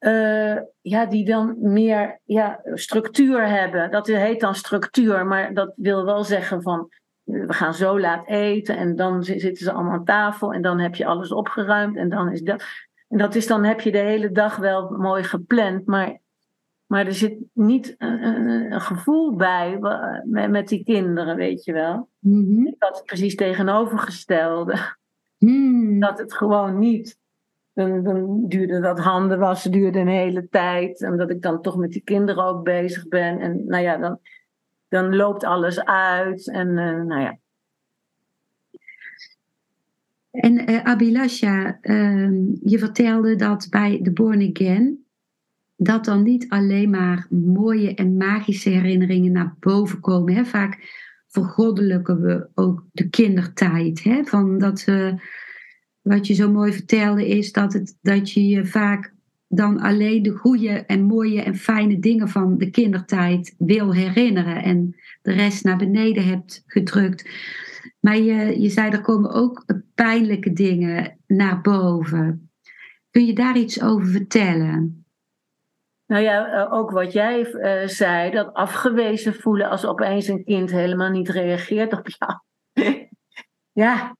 Uh, 0.00 0.58
ja, 0.80 1.06
die 1.06 1.24
dan 1.24 1.56
meer 1.58 2.20
ja, 2.24 2.60
structuur 2.64 3.48
hebben. 3.48 3.90
Dat 3.90 4.06
heet 4.06 4.40
dan 4.40 4.54
structuur, 4.54 5.26
maar 5.26 5.54
dat 5.54 5.72
wil 5.76 6.04
wel 6.04 6.24
zeggen 6.24 6.62
van 6.62 6.90
we 7.22 7.52
gaan 7.52 7.74
zo 7.74 8.00
laat 8.00 8.28
eten 8.28 8.76
en 8.76 8.96
dan 8.96 9.24
zitten 9.24 9.56
ze 9.56 9.72
allemaal 9.72 9.92
aan 9.92 10.04
tafel 10.04 10.52
en 10.52 10.62
dan 10.62 10.78
heb 10.78 10.94
je 10.94 11.06
alles 11.06 11.32
opgeruimd 11.32 11.96
en 11.96 12.08
dan 12.08 12.32
is 12.32 12.42
dat. 12.42 12.64
En 13.08 13.18
dat 13.18 13.34
is 13.34 13.46
dan 13.46 13.64
heb 13.64 13.80
je 13.80 13.92
de 13.92 13.98
hele 13.98 14.32
dag 14.32 14.56
wel 14.56 14.90
mooi 14.90 15.22
gepland, 15.22 15.86
maar, 15.86 16.18
maar 16.92 17.06
er 17.06 17.14
zit 17.14 17.38
niet 17.52 17.94
een, 17.98 18.24
een, 18.24 18.72
een 18.72 18.80
gevoel 18.80 19.36
bij 19.36 19.78
met, 20.24 20.50
met, 20.50 20.68
die 20.68 20.84
kinderen, 20.84 21.36
weet 21.36 21.64
je 21.64 21.72
wel. 21.72 22.08
Mm 22.18 22.66
Ik 22.66 22.74
had 22.78 22.96
het 22.96 23.04
precies 23.04 23.34
tegenovergestelde. 23.34 24.76
Mm. 25.38 26.00
Dat 26.00 26.18
het 26.18 26.34
gewoon 26.34 26.78
niet. 26.78 27.18
Dan, 27.74 28.02
dan 28.02 28.48
duurde 28.48 28.80
dat 28.80 28.98
handen 28.98 29.38
wassen 29.38 29.70
duurde 29.70 29.98
een 29.98 30.08
hele 30.08 30.48
tijd. 30.48 31.02
En 31.02 31.16
dat 31.16 31.30
ik 31.30 31.42
dan 31.42 31.62
toch 31.62 31.76
met 31.76 31.90
die 31.90 32.02
kinderen 32.02 32.44
ook 32.44 32.64
bezig 32.64 33.08
ben. 33.08 33.38
En 33.38 33.66
nou 33.66 33.82
ja, 33.82 33.96
dan, 33.96 34.18
dan 34.88 35.16
loopt 35.16 35.44
alles 35.44 35.84
uit. 35.84 36.50
En 36.50 36.68
uh, 36.68 37.02
nou 37.02 37.20
ja, 37.20 37.38
en 40.30 40.70
uh, 40.70 40.84
Abilasha, 40.84 41.78
uh, 41.82 42.30
je 42.62 42.78
vertelde 42.78 43.36
dat 43.36 43.66
bij 43.70 43.98
de 44.02 44.12
Born 44.12 44.50
Again, 44.50 45.01
dat 45.82 46.04
dan 46.04 46.22
niet 46.22 46.48
alleen 46.48 46.90
maar 46.90 47.26
mooie 47.30 47.94
en 47.94 48.16
magische 48.16 48.68
herinneringen 48.68 49.32
naar 49.32 49.56
boven 49.60 50.00
komen. 50.00 50.34
Hè? 50.34 50.44
Vaak 50.44 51.00
vergoddelijken 51.28 52.20
we 52.20 52.48
ook 52.54 52.84
de 52.92 53.08
kindertijd. 53.08 54.02
Hè? 54.02 54.24
Van 54.24 54.58
dat 54.58 54.84
we, 54.84 55.14
wat 56.00 56.26
je 56.26 56.34
zo 56.34 56.52
mooi 56.52 56.72
vertelde 56.72 57.28
is 57.28 57.52
dat, 57.52 57.72
het, 57.72 57.98
dat 58.02 58.30
je 58.30 58.48
je 58.48 58.66
vaak 58.66 59.14
dan 59.48 59.80
alleen 59.80 60.22
de 60.22 60.30
goede 60.30 60.68
en 60.68 61.02
mooie 61.02 61.42
en 61.42 61.56
fijne 61.56 61.98
dingen 61.98 62.28
van 62.28 62.58
de 62.58 62.70
kindertijd 62.70 63.54
wil 63.58 63.94
herinneren 63.94 64.62
en 64.62 64.96
de 65.22 65.32
rest 65.32 65.64
naar 65.64 65.76
beneden 65.76 66.24
hebt 66.24 66.62
gedrukt. 66.66 67.28
Maar 68.00 68.18
je, 68.18 68.60
je 68.60 68.68
zei, 68.68 68.90
er 68.90 69.00
komen 69.00 69.30
ook 69.30 69.64
pijnlijke 69.94 70.52
dingen 70.52 71.18
naar 71.26 71.60
boven. 71.60 72.50
Kun 73.10 73.26
je 73.26 73.34
daar 73.34 73.58
iets 73.58 73.82
over 73.82 74.06
vertellen? 74.06 75.01
Nou 76.12 76.24
ja, 76.24 76.52
eh, 76.52 76.72
ook 76.72 76.90
wat 76.90 77.12
jij 77.12 77.52
uh, 77.52 77.88
zei, 77.88 78.30
dat 78.30 78.54
afgewezen 78.54 79.34
voelen 79.34 79.68
als 79.68 79.86
opeens 79.86 80.28
een 80.28 80.44
kind 80.44 80.70
helemaal 80.70 81.10
niet 81.10 81.28
reageert 81.28 81.92
op 81.92 82.06
jou. 82.08 82.38
ja, 83.84 84.16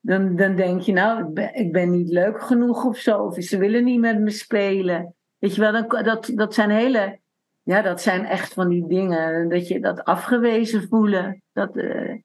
dan, 0.00 0.36
dan 0.36 0.56
denk 0.56 0.80
je 0.80 0.92
nou, 0.92 1.40
ik 1.52 1.72
ben, 1.72 1.90
niet 1.90 2.08
leuk 2.08 2.42
genoeg 2.42 2.84
of 2.84 2.98
zo. 2.98 3.18
Of 3.18 3.42
ze 3.42 3.58
willen 3.58 3.84
niet 3.84 4.00
met 4.00 4.20
me 4.20 4.30
spelen. 4.30 5.14
Weet 5.38 5.54
je 5.54 5.60
wel, 5.60 6.02
dat, 6.02 6.30
dat 6.34 6.54
zijn 6.54 6.70
hele, 6.70 7.18
ja, 7.62 7.82
dat 7.82 8.02
zijn 8.02 8.24
echt 8.24 8.52
van 8.52 8.68
die 8.68 8.86
dingen. 8.88 9.48
Dat 9.48 9.68
je 9.68 9.80
dat 9.80 10.04
afgewezen 10.04 10.88
voelen. 10.88 11.42
Dat, 11.52 11.76
uh, 11.76 12.20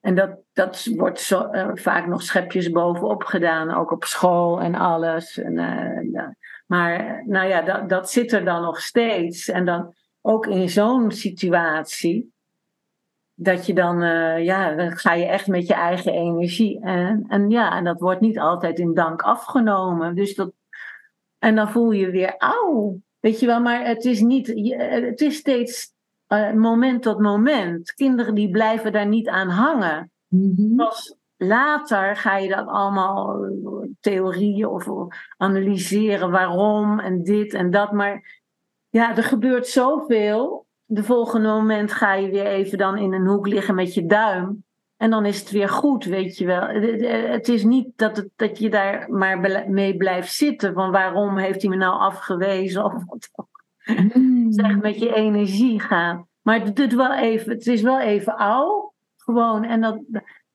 en 0.00 0.14
dat, 0.14 0.38
dat 0.52 0.88
wordt 0.96 1.20
zo, 1.20 1.48
vaak 1.74 2.06
nog 2.06 2.22
schepjes 2.22 2.70
bovenop 2.70 3.22
gedaan, 3.22 3.74
ook 3.74 3.90
op 3.90 4.04
school 4.04 4.60
en 4.60 4.74
alles. 4.74 5.38
En, 5.38 5.58
maar 6.68 7.22
nou 7.26 7.48
ja, 7.48 7.62
dat, 7.62 7.88
dat 7.88 8.10
zit 8.10 8.32
er 8.32 8.44
dan 8.44 8.62
nog 8.62 8.80
steeds. 8.80 9.48
En 9.48 9.64
dan 9.64 9.94
ook 10.20 10.46
in 10.46 10.68
zo'n 10.68 11.10
situatie, 11.10 12.32
dat 13.34 13.66
je 13.66 13.74
dan, 13.74 14.02
uh, 14.02 14.44
ja, 14.44 14.74
dan 14.74 14.96
ga 14.96 15.12
je 15.12 15.24
echt 15.24 15.46
met 15.46 15.66
je 15.66 15.74
eigen 15.74 16.12
energie. 16.12 16.80
En, 16.80 17.24
en 17.28 17.50
ja, 17.50 17.76
en 17.76 17.84
dat 17.84 18.00
wordt 18.00 18.20
niet 18.20 18.38
altijd 18.38 18.78
in 18.78 18.94
dank 18.94 19.22
afgenomen. 19.22 20.14
Dus 20.14 20.34
dat, 20.34 20.52
en 21.38 21.54
dan 21.54 21.70
voel 21.70 21.90
je 21.90 22.10
weer, 22.10 22.34
auw, 22.38 23.00
weet 23.20 23.40
je 23.40 23.46
wel, 23.46 23.60
maar 23.60 23.86
het 23.86 24.04
is 24.04 24.20
niet, 24.20 24.46
het 24.76 25.20
is 25.20 25.36
steeds 25.36 25.92
uh, 26.28 26.52
moment 26.52 27.02
tot 27.02 27.18
moment. 27.18 27.92
Kinderen 27.92 28.34
die 28.34 28.50
blijven 28.50 28.92
daar 28.92 29.06
niet 29.06 29.28
aan 29.28 29.48
hangen. 29.48 30.10
Mm 30.28 30.76
Pas 30.76 31.17
later 31.38 32.16
ga 32.16 32.36
je 32.36 32.48
dat 32.48 32.66
allemaal 32.66 33.44
eh, 33.44 33.50
theorieën 34.00 34.66
of 34.66 34.86
analyseren 35.36 36.30
waarom 36.30 37.00
en 37.00 37.22
dit 37.22 37.54
en 37.54 37.70
dat. 37.70 37.92
Maar 37.92 38.42
ja, 38.88 39.16
er 39.16 39.22
gebeurt 39.24 39.66
zoveel. 39.66 40.66
De 40.84 41.02
volgende 41.02 41.48
moment 41.48 41.92
ga 41.92 42.14
je 42.14 42.30
weer 42.30 42.46
even 42.46 42.78
dan 42.78 42.96
in 42.98 43.12
een 43.12 43.26
hoek 43.26 43.46
liggen 43.46 43.74
met 43.74 43.94
je 43.94 44.06
duim. 44.06 44.64
En 44.96 45.10
dan 45.10 45.26
is 45.26 45.40
het 45.40 45.50
weer 45.50 45.68
goed, 45.68 46.04
weet 46.04 46.38
je 46.38 46.46
wel. 46.46 46.68
Het 47.30 47.48
is 47.48 47.64
niet 47.64 47.88
dat, 47.96 48.16
het, 48.16 48.28
dat 48.36 48.58
je 48.58 48.70
daar 48.70 49.10
maar 49.10 49.66
mee 49.68 49.96
blijft 49.96 50.32
zitten. 50.32 50.74
Van 50.74 50.90
waarom 50.90 51.36
heeft 51.36 51.62
hij 51.62 51.70
me 51.70 51.76
nou 51.76 52.00
afgewezen 52.00 52.84
of 52.84 52.92
wat 53.06 53.28
ook. 53.32 53.64
Mm. 54.14 54.52
Zeg 54.52 54.80
met 54.80 54.98
je 54.98 55.14
energie 55.14 55.80
gaan. 55.80 56.26
Maar 56.42 56.60
het, 56.60 56.76
doet 56.76 56.94
wel 56.94 57.14
even, 57.14 57.52
het 57.52 57.66
is 57.66 57.82
wel 57.82 58.00
even 58.00 58.36
oud. 58.36 58.92
Gewoon. 59.16 59.64
En 59.64 59.80
dat, 59.80 60.00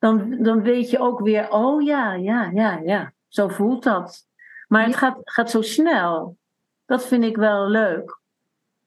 dan, 0.04 0.36
dan 0.42 0.62
weet 0.62 0.90
je 0.90 0.98
ook 0.98 1.20
weer, 1.20 1.50
oh 1.50 1.82
ja, 1.82 2.14
ja, 2.14 2.50
ja, 2.54 2.80
ja. 2.84 3.12
Zo 3.28 3.48
voelt 3.48 3.82
dat. 3.82 4.26
Maar 4.68 4.86
het 4.86 4.96
gaat, 4.96 5.20
gaat 5.24 5.50
zo 5.50 5.62
snel. 5.62 6.36
Dat 6.86 7.06
vind 7.06 7.24
ik 7.24 7.36
wel 7.36 7.68
leuk. 7.68 8.20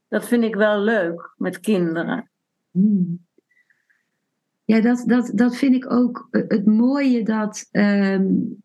Dat 0.08 0.28
vind 0.28 0.44
ik 0.44 0.56
wel 0.56 0.80
leuk 0.80 1.34
met 1.38 1.60
kinderen. 1.60 2.30
Hmm. 2.72 3.26
Ja, 4.66 4.82
dat, 4.82 5.04
dat, 5.06 5.32
dat 5.34 5.56
vind 5.56 5.76
ik 5.76 5.92
ook 5.92 6.28
het 6.32 6.66
mooie 6.66 7.24
dat, 7.24 7.70
um, 7.72 8.58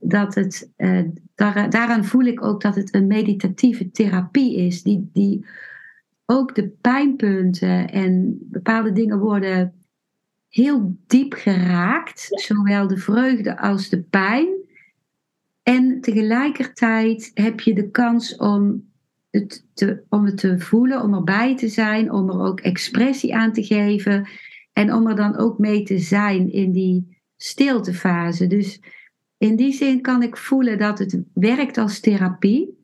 dat 0.00 0.34
het, 0.34 0.70
uh, 0.76 1.08
daar, 1.34 1.70
daaraan 1.70 2.04
voel 2.04 2.24
ik 2.24 2.44
ook 2.44 2.60
dat 2.60 2.74
het 2.74 2.94
een 2.94 3.06
meditatieve 3.06 3.90
therapie 3.90 4.56
is, 4.56 4.82
die, 4.82 5.10
die 5.12 5.46
ook 6.26 6.54
de 6.54 6.68
pijnpunten 6.68 7.90
en 7.90 8.38
bepaalde 8.40 8.92
dingen 8.92 9.18
worden 9.18 9.77
heel 10.48 10.96
diep 11.06 11.32
geraakt, 11.32 12.26
zowel 12.28 12.86
de 12.86 12.96
vreugde 12.96 13.58
als 13.58 13.88
de 13.88 14.02
pijn. 14.02 14.48
En 15.62 16.00
tegelijkertijd 16.00 17.30
heb 17.34 17.60
je 17.60 17.74
de 17.74 17.90
kans 17.90 18.36
om 18.36 18.90
het, 19.30 19.66
te, 19.74 20.02
om 20.08 20.24
het 20.24 20.36
te 20.36 20.58
voelen, 20.58 21.02
om 21.02 21.14
erbij 21.14 21.56
te 21.56 21.68
zijn, 21.68 22.12
om 22.12 22.28
er 22.28 22.40
ook 22.40 22.60
expressie 22.60 23.34
aan 23.34 23.52
te 23.52 23.64
geven 23.64 24.28
en 24.72 24.92
om 24.92 25.06
er 25.06 25.16
dan 25.16 25.36
ook 25.36 25.58
mee 25.58 25.82
te 25.82 25.98
zijn 25.98 26.52
in 26.52 26.72
die 26.72 27.16
stiltefase. 27.36 28.46
Dus 28.46 28.80
in 29.38 29.56
die 29.56 29.72
zin 29.72 30.00
kan 30.00 30.22
ik 30.22 30.36
voelen 30.36 30.78
dat 30.78 30.98
het 30.98 31.22
werkt 31.34 31.78
als 31.78 32.00
therapie. 32.00 32.76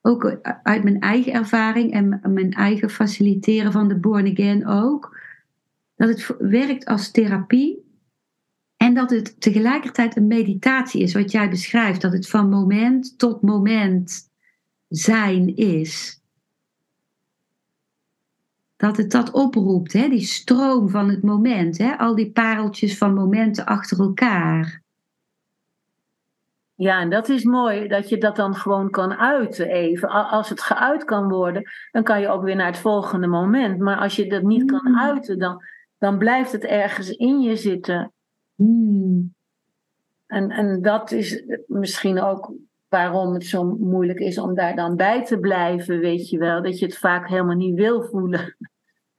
Ook 0.00 0.38
uit 0.62 0.82
mijn 0.82 1.00
eigen 1.00 1.32
ervaring 1.32 1.92
en 1.92 2.20
mijn 2.22 2.52
eigen 2.52 2.90
faciliteren 2.90 3.72
van 3.72 3.88
de 3.88 3.98
Born 3.98 4.26
Again 4.26 4.66
ook. 4.66 5.19
Dat 6.00 6.08
het 6.08 6.34
werkt 6.38 6.84
als 6.84 7.10
therapie. 7.10 7.84
En 8.76 8.94
dat 8.94 9.10
het 9.10 9.40
tegelijkertijd 9.40 10.16
een 10.16 10.26
meditatie 10.26 11.02
is, 11.02 11.14
wat 11.14 11.30
jij 11.30 11.50
beschrijft. 11.50 12.00
Dat 12.00 12.12
het 12.12 12.28
van 12.28 12.48
moment 12.48 13.18
tot 13.18 13.42
moment 13.42 14.30
zijn 14.88 15.56
is. 15.56 16.20
Dat 18.76 18.96
het 18.96 19.10
dat 19.10 19.30
oproept, 19.30 19.92
hè? 19.92 20.08
die 20.08 20.20
stroom 20.20 20.88
van 20.88 21.08
het 21.08 21.22
moment. 21.22 21.78
Hè? 21.78 21.98
Al 21.98 22.14
die 22.14 22.30
pareltjes 22.30 22.98
van 22.98 23.14
momenten 23.14 23.66
achter 23.66 23.98
elkaar. 23.98 24.82
Ja, 26.74 27.00
en 27.00 27.10
dat 27.10 27.28
is 27.28 27.44
mooi 27.44 27.88
dat 27.88 28.08
je 28.08 28.18
dat 28.18 28.36
dan 28.36 28.54
gewoon 28.54 28.90
kan 28.90 29.14
uiten 29.14 29.68
even. 29.68 30.08
Als 30.08 30.48
het 30.48 30.60
geuit 30.60 31.04
kan 31.04 31.28
worden, 31.28 31.70
dan 31.90 32.02
kan 32.02 32.20
je 32.20 32.28
ook 32.28 32.42
weer 32.42 32.56
naar 32.56 32.66
het 32.66 32.78
volgende 32.78 33.26
moment. 33.26 33.78
Maar 33.78 33.96
als 33.96 34.16
je 34.16 34.28
dat 34.28 34.42
niet 34.42 34.64
kan 34.64 34.90
mm. 34.90 34.98
uiten, 34.98 35.38
dan, 35.38 35.62
dan 36.00 36.18
blijft 36.18 36.52
het 36.52 36.64
ergens 36.64 37.10
in 37.10 37.40
je 37.40 37.56
zitten. 37.56 38.12
Mm. 38.54 39.34
En, 40.26 40.50
en 40.50 40.82
dat 40.82 41.12
is 41.12 41.44
misschien 41.66 42.20
ook 42.20 42.52
waarom 42.88 43.34
het 43.34 43.44
zo 43.44 43.64
moeilijk 43.64 44.18
is 44.18 44.38
om 44.38 44.54
daar 44.54 44.76
dan 44.76 44.96
bij 44.96 45.24
te 45.24 45.38
blijven, 45.38 45.98
weet 45.98 46.28
je 46.28 46.38
wel. 46.38 46.62
Dat 46.62 46.78
je 46.78 46.84
het 46.84 46.98
vaak 46.98 47.28
helemaal 47.28 47.56
niet 47.56 47.74
wil 47.74 48.02
voelen. 48.02 48.56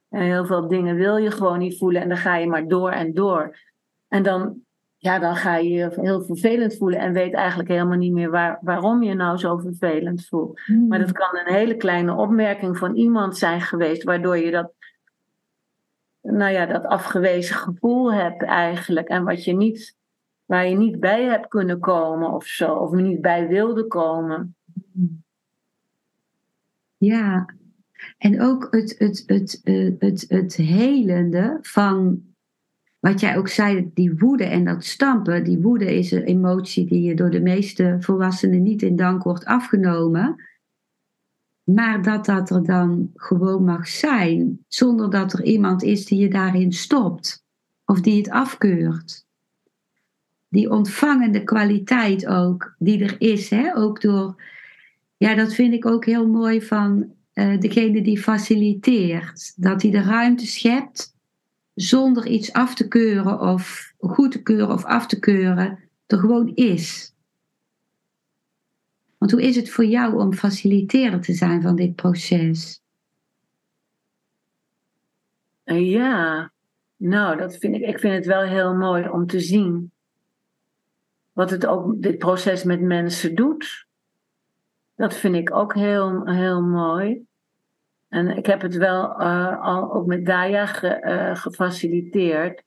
En 0.08 0.22
heel 0.22 0.46
veel 0.46 0.68
dingen 0.68 0.96
wil 0.96 1.16
je 1.16 1.30
gewoon 1.30 1.58
niet 1.58 1.78
voelen 1.78 2.02
en 2.02 2.08
dan 2.08 2.16
ga 2.16 2.36
je 2.36 2.46
maar 2.46 2.68
door 2.68 2.90
en 2.90 3.14
door. 3.14 3.58
En 4.08 4.22
dan 4.22 4.62
ja, 5.02 5.18
dan 5.18 5.36
ga 5.36 5.56
je 5.56 5.68
je 5.68 5.88
heel 6.00 6.22
vervelend 6.22 6.76
voelen 6.76 6.98
en 6.98 7.12
weet 7.12 7.34
eigenlijk 7.34 7.68
helemaal 7.68 7.98
niet 7.98 8.12
meer 8.12 8.30
waar, 8.30 8.58
waarom 8.60 9.02
je 9.02 9.14
nou 9.14 9.38
zo 9.38 9.56
vervelend 9.56 10.26
voelt. 10.26 10.60
Hmm. 10.60 10.86
Maar 10.88 10.98
dat 10.98 11.12
kan 11.12 11.38
een 11.38 11.54
hele 11.54 11.76
kleine 11.76 12.14
opmerking 12.14 12.78
van 12.78 12.94
iemand 12.94 13.36
zijn 13.36 13.60
geweest, 13.60 14.02
waardoor 14.02 14.36
je 14.38 14.50
dat, 14.50 14.72
nou 16.22 16.52
ja, 16.52 16.66
dat 16.66 16.84
afgewezen 16.84 17.56
gevoel 17.56 18.12
hebt 18.12 18.42
eigenlijk. 18.42 19.08
En 19.08 19.24
wat 19.24 19.44
je 19.44 19.52
niet, 19.52 19.96
waar 20.44 20.68
je 20.68 20.76
niet 20.76 21.00
bij 21.00 21.24
hebt 21.24 21.48
kunnen 21.48 21.80
komen 21.80 22.32
of 22.32 22.44
zo, 22.44 22.74
of 22.74 22.92
niet 22.92 23.20
bij 23.20 23.48
wilde 23.48 23.86
komen. 23.86 24.56
Ja, 26.96 27.46
en 28.18 28.42
ook 28.42 28.68
het, 28.70 28.94
het, 28.98 29.22
het, 29.26 29.60
het, 29.64 29.94
het, 29.98 30.24
het 30.28 30.54
helende 30.56 31.58
van 31.60 32.22
wat 32.98 33.20
jij 33.20 33.36
ook 33.36 33.48
zei, 33.48 33.90
die 33.94 34.18
woede 34.18 34.44
en 34.44 34.64
dat 34.64 34.84
stampen, 34.84 35.44
die 35.44 35.58
woede 35.58 35.94
is 35.94 36.10
een 36.10 36.22
emotie 36.22 36.86
die 36.86 37.02
je 37.02 37.14
door 37.14 37.30
de 37.30 37.40
meeste 37.40 37.96
volwassenen 38.00 38.62
niet 38.62 38.82
in 38.82 38.96
dank 38.96 39.22
wordt 39.22 39.44
afgenomen. 39.44 40.36
Maar 41.74 42.02
dat 42.02 42.24
dat 42.26 42.50
er 42.50 42.64
dan 42.64 43.10
gewoon 43.14 43.64
mag 43.64 43.88
zijn, 43.88 44.64
zonder 44.68 45.10
dat 45.10 45.32
er 45.32 45.44
iemand 45.44 45.82
is 45.82 46.04
die 46.06 46.20
je 46.20 46.28
daarin 46.28 46.72
stopt 46.72 47.44
of 47.84 48.00
die 48.00 48.16
het 48.16 48.30
afkeurt. 48.30 49.24
die 50.52 50.70
ontvangende 50.70 51.44
kwaliteit 51.44 52.26
ook, 52.26 52.74
die 52.78 53.04
er 53.04 53.20
is. 53.20 53.50
Hè? 53.50 53.76
Ook 53.76 54.00
door, 54.00 54.42
ja, 55.16 55.34
dat 55.34 55.54
vind 55.54 55.72
ik 55.74 55.86
ook 55.86 56.04
heel 56.04 56.26
mooi 56.26 56.62
van 56.62 57.12
uh, 57.34 57.60
degene 57.60 58.02
die 58.02 58.18
faciliteert. 58.18 59.52
Dat 59.56 59.82
hij 59.82 59.90
de 59.90 60.02
ruimte 60.02 60.46
schept 60.46 61.14
zonder 61.74 62.26
iets 62.26 62.52
af 62.52 62.74
te 62.74 62.88
keuren 62.88 63.40
of 63.40 63.92
goed 63.98 64.32
te 64.32 64.42
keuren 64.42 64.72
of 64.74 64.84
af 64.84 65.06
te 65.06 65.18
keuren. 65.18 65.78
Er 66.06 66.18
gewoon 66.18 66.52
is. 66.54 67.14
Want 69.22 69.34
hoe 69.34 69.42
is 69.42 69.56
het 69.56 69.70
voor 69.70 69.84
jou 69.84 70.18
om 70.18 70.32
faciliteerder 70.32 71.20
te 71.20 71.32
zijn 71.32 71.62
van 71.62 71.76
dit 71.76 71.94
proces? 71.94 72.82
Ja, 75.64 76.52
nou, 76.96 77.36
dat 77.36 77.56
vind 77.56 77.74
ik, 77.74 77.82
ik 77.82 77.98
vind 77.98 78.14
het 78.14 78.26
wel 78.26 78.42
heel 78.42 78.74
mooi 78.74 79.08
om 79.08 79.26
te 79.26 79.40
zien 79.40 79.92
wat 81.32 81.50
het 81.50 81.66
ook 81.66 82.02
dit 82.02 82.18
proces 82.18 82.64
met 82.64 82.80
mensen 82.80 83.34
doet. 83.34 83.86
Dat 84.94 85.14
vind 85.14 85.34
ik 85.34 85.54
ook 85.54 85.74
heel, 85.74 86.26
heel 86.26 86.62
mooi. 86.62 87.26
En 88.08 88.36
ik 88.36 88.46
heb 88.46 88.60
het 88.60 88.76
wel 88.76 89.20
uh, 89.20 89.60
al 89.60 89.92
ook 89.92 90.06
met 90.06 90.26
Daya 90.26 90.66
ge, 90.66 91.02
uh, 91.04 91.36
gefaciliteerd. 91.36 92.62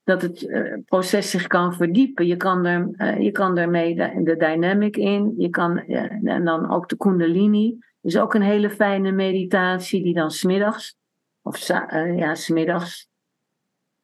dat 0.09 0.21
het 0.21 0.41
uh, 0.41 0.73
proces 0.85 1.29
zich 1.29 1.47
kan 1.47 1.73
verdiepen. 1.73 2.27
Je 2.27 2.37
kan, 2.37 2.65
er, 2.65 2.89
uh, 2.97 3.19
je 3.19 3.31
kan 3.31 3.57
ermee 3.57 3.95
de, 3.95 4.35
dynamic 4.37 4.97
in. 4.97 5.33
Je 5.37 5.49
kan, 5.49 5.77
en 5.77 6.45
dan 6.45 6.71
ook 6.71 6.89
de 6.89 6.97
kundalini. 6.97 7.77
is 8.01 8.17
ook 8.17 8.33
een 8.33 8.41
hele 8.41 8.69
fijne 8.69 9.11
meditatie 9.11 10.03
die 10.03 10.13
dan 10.13 10.31
smiddags, 10.31 10.95
of 11.41 11.67
ja, 12.15 12.35
smiddags 12.35 13.07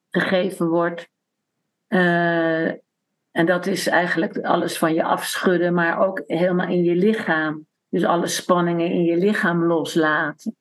gegeven 0.09 0.67
wordt. 0.67 1.09
En 3.31 3.45
dat 3.45 3.65
is 3.65 3.87
eigenlijk 3.87 4.37
alles 4.37 4.77
van 4.77 4.93
je 4.93 5.03
afschudden, 5.03 5.73
maar 5.73 5.99
ook 5.99 6.23
helemaal 6.27 6.67
in 6.67 6.83
je 6.83 6.95
lichaam. 6.95 7.67
Dus 7.89 8.03
alle 8.03 8.27
spanningen 8.27 8.91
in 8.91 9.03
je 9.03 9.17
lichaam 9.17 9.63
loslaten. 9.63 10.55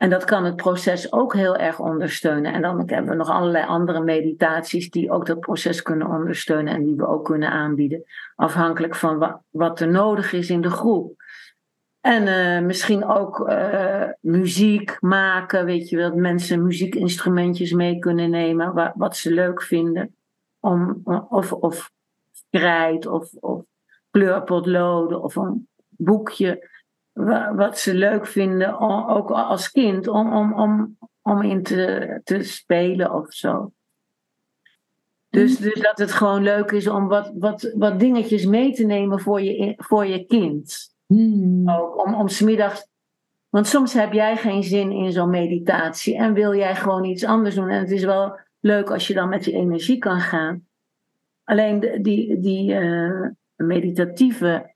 En 0.00 0.10
dat 0.10 0.24
kan 0.24 0.44
het 0.44 0.56
proces 0.56 1.12
ook 1.12 1.34
heel 1.34 1.56
erg 1.56 1.80
ondersteunen. 1.80 2.52
En 2.52 2.62
dan 2.62 2.82
hebben 2.86 3.10
we 3.10 3.16
nog 3.16 3.28
allerlei 3.28 3.66
andere 3.66 4.00
meditaties 4.00 4.90
die 4.90 5.10
ook 5.10 5.26
dat 5.26 5.40
proces 5.40 5.82
kunnen 5.82 6.08
ondersteunen 6.08 6.74
en 6.74 6.84
die 6.84 6.96
we 6.96 7.06
ook 7.06 7.24
kunnen 7.24 7.50
aanbieden. 7.50 8.04
Afhankelijk 8.34 8.94
van 8.94 9.40
wat, 9.50 9.80
er 9.80 9.88
nodig 9.88 10.32
is 10.32 10.50
in 10.50 10.60
de 10.60 10.70
groep. 10.70 11.22
En 12.00 12.26
uh, 12.26 12.66
misschien 12.66 13.04
ook 13.04 13.48
uh, 13.48 14.08
muziek 14.20 14.96
maken, 15.00 15.64
weet 15.64 15.88
je 15.88 15.96
wel, 15.96 16.08
dat 16.08 16.18
mensen 16.18 16.62
muziekinstrumentjes 16.62 17.72
mee 17.72 17.98
kunnen 17.98 18.30
nemen, 18.30 18.74
wat, 18.74 18.92
wat 18.94 19.16
ze 19.16 19.32
leuk 19.32 19.62
vinden 19.62 20.14
om, 20.60 21.00
of, 21.28 21.52
of 21.52 21.90
krijt 22.50 23.06
of, 23.06 23.32
of 23.32 23.62
kleurpotloden 24.10 25.22
of 25.22 25.36
een 25.36 25.68
boekje 25.88 26.69
wat 27.54 27.78
ze 27.78 27.94
leuk 27.94 28.26
vinden, 28.26 28.78
ook 29.08 29.30
als 29.30 29.70
kind, 29.70 30.08
om, 30.08 30.32
om, 30.32 30.52
om, 30.52 30.98
om 31.22 31.42
in 31.42 31.62
te, 31.62 32.20
te 32.24 32.42
spelen 32.42 33.14
of 33.14 33.32
zo. 33.32 33.72
Dus, 35.30 35.58
mm. 35.58 35.64
dus 35.64 35.80
dat 35.80 35.98
het 35.98 36.12
gewoon 36.12 36.42
leuk 36.42 36.70
is 36.70 36.88
om 36.88 37.08
wat, 37.08 37.32
wat, 37.34 37.72
wat 37.74 37.98
dingetjes 37.98 38.44
mee 38.44 38.72
te 38.72 38.84
nemen 38.84 39.20
voor 39.20 39.40
je, 39.40 39.74
voor 39.76 40.06
je 40.06 40.24
kind. 40.24 40.94
Mm. 41.06 41.70
Ook 41.70 42.06
om, 42.06 42.14
om 42.14 42.28
smiddags. 42.28 42.88
Want 43.48 43.66
soms 43.66 43.92
heb 43.92 44.12
jij 44.12 44.36
geen 44.36 44.62
zin 44.62 44.92
in 44.92 45.12
zo'n 45.12 45.30
meditatie 45.30 46.16
en 46.16 46.32
wil 46.32 46.54
jij 46.54 46.76
gewoon 46.76 47.04
iets 47.04 47.24
anders 47.24 47.54
doen. 47.54 47.68
En 47.68 47.80
het 47.80 47.90
is 47.90 48.04
wel 48.04 48.38
leuk 48.60 48.90
als 48.90 49.06
je 49.06 49.14
dan 49.14 49.28
met 49.28 49.44
je 49.44 49.52
energie 49.52 49.98
kan 49.98 50.20
gaan. 50.20 50.66
Alleen 51.44 51.98
die, 52.02 52.40
die 52.40 52.72
uh, 52.72 53.26
meditatieve, 53.56 54.69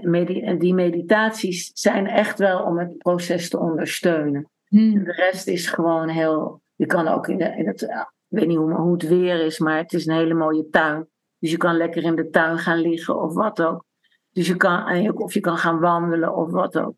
medi 0.00 0.56
die 0.58 0.74
meditaties 0.74 1.70
zijn 1.74 2.06
echt 2.06 2.38
wel 2.38 2.62
om 2.62 2.78
het 2.78 2.98
proces 2.98 3.48
te 3.48 3.58
ondersteunen. 3.58 4.50
Hmm. 4.66 5.04
De 5.04 5.12
rest 5.12 5.46
is 5.46 5.68
gewoon 5.68 6.08
heel. 6.08 6.62
Je 6.74 6.86
kan 6.86 7.08
ook 7.08 7.28
in, 7.28 7.38
de, 7.38 7.56
in 7.56 7.66
het. 7.66 7.82
Ik 8.28 8.38
weet 8.38 8.46
niet 8.46 8.56
hoe, 8.56 8.74
hoe 8.74 8.92
het 8.92 9.08
weer 9.08 9.44
is, 9.44 9.58
maar 9.58 9.76
het 9.76 9.92
is 9.92 10.06
een 10.06 10.14
hele 10.14 10.34
mooie 10.34 10.68
tuin. 10.68 11.08
Dus 11.38 11.50
je 11.50 11.56
kan 11.56 11.76
lekker 11.76 12.02
in 12.02 12.14
de 12.14 12.30
tuin 12.30 12.58
gaan 12.58 12.78
liggen 12.78 13.22
of 13.22 13.34
wat 13.34 13.62
ook. 13.62 13.84
Dus 14.30 14.46
je 14.46 14.56
kan, 14.56 15.12
of 15.14 15.34
je 15.34 15.40
kan 15.40 15.58
gaan 15.58 15.80
wandelen 15.80 16.36
of 16.36 16.50
wat 16.50 16.78
ook. 16.78 16.94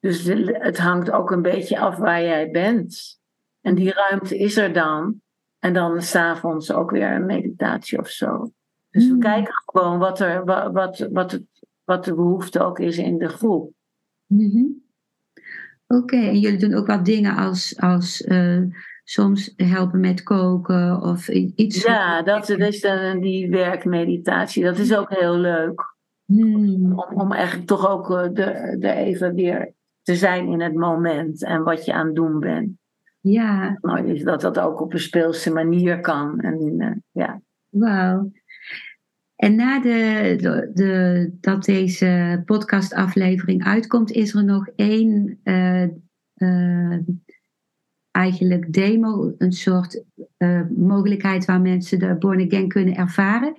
Dus 0.00 0.24
het 0.44 0.78
hangt 0.78 1.10
ook 1.10 1.30
een 1.30 1.42
beetje 1.42 1.78
af 1.78 1.96
waar 1.96 2.22
jij 2.22 2.50
bent. 2.50 3.18
En 3.60 3.74
die 3.74 3.92
ruimte 3.92 4.38
is 4.38 4.56
er 4.56 4.72
dan. 4.72 5.20
En 5.58 5.72
dan 5.72 6.02
s'avonds 6.02 6.72
ook 6.72 6.90
weer 6.90 7.12
een 7.12 7.26
meditatie 7.26 7.98
of 7.98 8.08
zo. 8.08 8.52
Dus 8.90 9.04
we 9.04 9.10
hmm. 9.10 9.20
kijken 9.20 9.52
gewoon 9.64 9.98
wat, 9.98 10.20
er, 10.20 10.44
wat, 10.44 10.72
wat, 10.72 11.08
wat, 11.10 11.30
het, 11.30 11.44
wat 11.90 12.04
de 12.04 12.14
behoefte 12.14 12.60
ook 12.60 12.78
is 12.78 12.98
in 12.98 13.18
de 13.18 13.28
groep. 13.28 13.72
Mm 14.26 14.88
Oké, 15.86 16.16
en 16.16 16.38
jullie 16.38 16.58
doen 16.58 16.74
ook 16.74 16.86
wat 16.86 17.04
dingen 17.04 17.36
als, 17.36 17.80
als 17.80 18.20
uh, 18.20 18.62
soms 19.04 19.52
helpen 19.56 20.00
met 20.00 20.22
koken 20.22 21.02
of 21.02 21.28
iets. 21.28 21.82
Ja, 21.82 22.22
dat, 22.22 22.46
dat 22.46 22.58
is 22.58 22.80
dan 22.80 23.20
die 23.20 23.50
werkmeditatie. 23.50 24.64
Dat 24.64 24.78
is 24.78 24.94
ook 24.94 25.10
heel 25.10 25.36
leuk. 25.36 25.94
Mm. 26.24 26.92
Om, 26.98 27.20
om 27.20 27.32
eigenlijk 27.32 27.66
toch 27.66 27.88
ook 27.88 28.10
uh, 28.10 28.22
de, 28.22 28.76
de 28.78 28.92
even 28.92 29.34
weer 29.34 29.72
te 30.02 30.14
zijn 30.14 30.48
in 30.48 30.60
het 30.60 30.74
moment 30.74 31.44
en 31.44 31.62
wat 31.62 31.84
je 31.84 31.92
aan 31.92 32.06
het 32.06 32.14
doen 32.14 32.40
bent. 32.40 32.70
Ja. 33.20 33.78
Nou, 33.80 34.22
dat 34.22 34.40
dat 34.40 34.58
ook 34.58 34.80
op 34.80 34.92
een 34.92 35.00
speelse 35.00 35.52
manier 35.52 36.00
kan. 36.00 36.40
En, 36.40 36.80
uh, 36.80 36.90
ja. 37.10 37.40
Wauw. 37.68 38.30
En 39.40 39.54
na 39.54 39.80
de, 39.80 40.36
de, 40.40 40.70
de, 40.74 41.30
dat 41.40 41.64
deze 41.64 42.42
podcastaflevering 42.44 43.64
uitkomt, 43.64 44.10
is 44.10 44.34
er 44.34 44.44
nog 44.44 44.68
één 44.76 45.40
uh, 45.44 45.84
uh, 46.36 46.98
eigenlijk 48.10 48.72
demo, 48.72 49.34
een 49.38 49.52
soort 49.52 50.04
mogelijkheid 50.76 51.44
waar 51.44 51.60
mensen 51.60 51.98
de 51.98 52.14
Born 52.14 52.46
Again 52.46 52.68
kunnen 52.68 52.96
ervaren. 52.96 53.54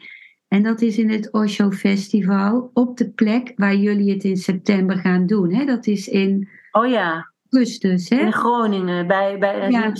En 0.47 0.63
dat 0.63 0.81
is 0.81 0.97
in 0.97 1.09
het 1.09 1.31
Osho 1.31 1.71
Festival 1.71 2.69
op 2.73 2.97
de 2.97 3.09
plek 3.09 3.53
waar 3.55 3.75
jullie 3.75 4.13
het 4.13 4.23
in 4.23 4.37
september 4.37 4.97
gaan 4.97 5.25
doen. 5.25 5.53
Hè? 5.53 5.65
Dat 5.65 5.87
is 5.87 6.07
in. 6.07 6.49
Oh 6.71 6.87
ja. 6.87 7.31
Augustus, 7.49 8.09
hè? 8.09 8.19
In 8.19 8.33
Groningen, 8.33 9.07
bij, 9.07 9.37
bij 9.37 9.69
ja. 9.69 9.91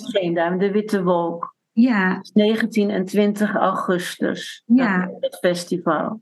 de 0.58 0.72
Witte 0.72 1.04
Wolk. 1.04 1.50
Ja. 1.73 2.21
19 2.34 2.89
en 2.89 3.05
20 3.05 3.55
augustus. 3.55 4.63
Ja. 4.65 5.12
Het 5.19 5.38
festival. 5.38 6.21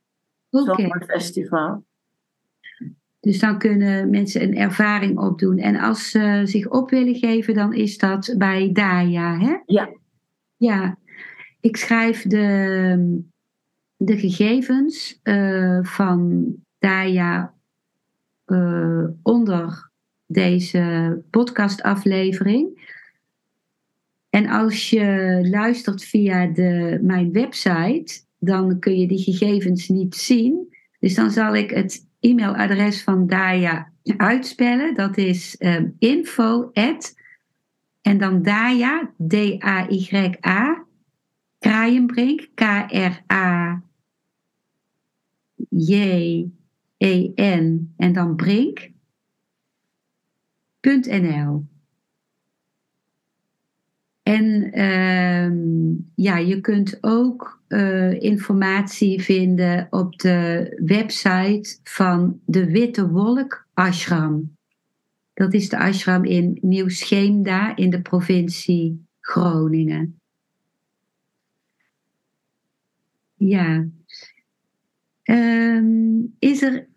Okay. 0.50 0.76
Zomerfestival. 0.76 1.84
Dus 3.20 3.40
dan 3.40 3.58
kunnen 3.60 4.10
mensen 4.10 4.42
een 4.42 4.58
ervaring 4.58 5.20
opdoen. 5.20 5.58
En 5.58 5.76
als 5.76 6.10
ze 6.10 6.42
zich 6.44 6.70
op 6.70 6.90
willen 6.90 7.16
geven, 7.16 7.54
dan 7.54 7.74
is 7.74 7.98
dat 7.98 8.36
bij 8.38 8.72
Daya, 8.72 9.40
hè? 9.40 9.58
Ja. 9.66 9.90
Ja. 10.58 10.98
Ik 11.62 11.78
schrijf 11.78 12.24
de, 12.24 13.22
de 13.98 14.18
gegevens 14.18 15.20
uh, 15.24 15.84
van 15.84 16.46
Daya 16.80 17.54
uh, 18.46 19.08
onder 19.24 19.92
deze 20.26 21.22
podcastaflevering. 21.30 22.88
En 24.30 24.48
als 24.48 24.90
je 24.90 25.40
luistert 25.52 26.04
via 26.04 26.46
de, 26.48 27.00
mijn 27.02 27.32
website, 27.32 28.22
dan 28.40 28.80
kun 28.80 29.00
je 29.00 29.08
die 29.08 29.24
gegevens 29.24 29.88
niet 29.88 30.16
zien. 30.16 30.76
Dus 31.00 31.16
dan 31.16 31.32
zal 31.32 31.56
ik 31.56 31.70
het 31.70 32.08
e-mailadres 32.20 33.04
van 33.04 33.28
Daya 33.28 33.92
uitspellen. 34.18 34.96
Dat 34.96 35.18
is 35.18 35.56
um, 35.60 35.96
info 36.00 36.72
en 38.02 38.18
dan 38.18 38.42
Daya, 38.42 39.14
D-A-Y-A, 39.28 40.86
Kraaienbrink, 41.60 42.48
K-R-A-J-E-N, 42.54 43.14
en 47.98 48.14
dan 48.14 48.36
brink.nl. 48.36 48.98
En 54.30 54.80
uh, 54.80 55.52
ja, 56.16 56.38
je 56.38 56.62
kunt 56.62 56.98
ook 57.02 57.62
uh, 57.68 58.22
informatie 58.22 59.22
vinden 59.22 59.88
op 59.90 60.20
de 60.20 60.74
website 60.86 61.80
van 61.84 62.40
de 62.46 62.72
Witte 62.72 63.10
Wolk 63.10 63.68
Ashram. 63.74 64.56
Dat 65.34 65.54
is 65.54 65.70
de 65.70 65.78
ashram 65.78 66.24
in 66.24 66.58
Nieuw-Scheemda 66.62 67.76
in 67.76 67.90
de 67.90 68.02
provincie 68.02 69.06
Groningen. 69.20 70.20
Ja. 73.36 73.86
Um, 75.24 76.36
is 76.40 76.62
er 76.62 76.89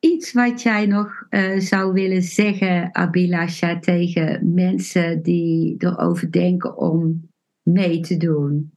iets 0.00 0.32
wat 0.32 0.62
jij 0.62 0.86
nog 0.86 1.26
uh, 1.30 1.58
zou 1.58 1.92
willen 1.92 2.22
zeggen, 2.22 2.94
Abilasha, 2.94 3.78
tegen 3.78 4.54
mensen 4.54 5.22
die 5.22 5.74
erover 5.78 6.30
denken 6.30 6.76
om 6.76 7.28
mee 7.62 8.00
te 8.00 8.16
doen? 8.16 8.72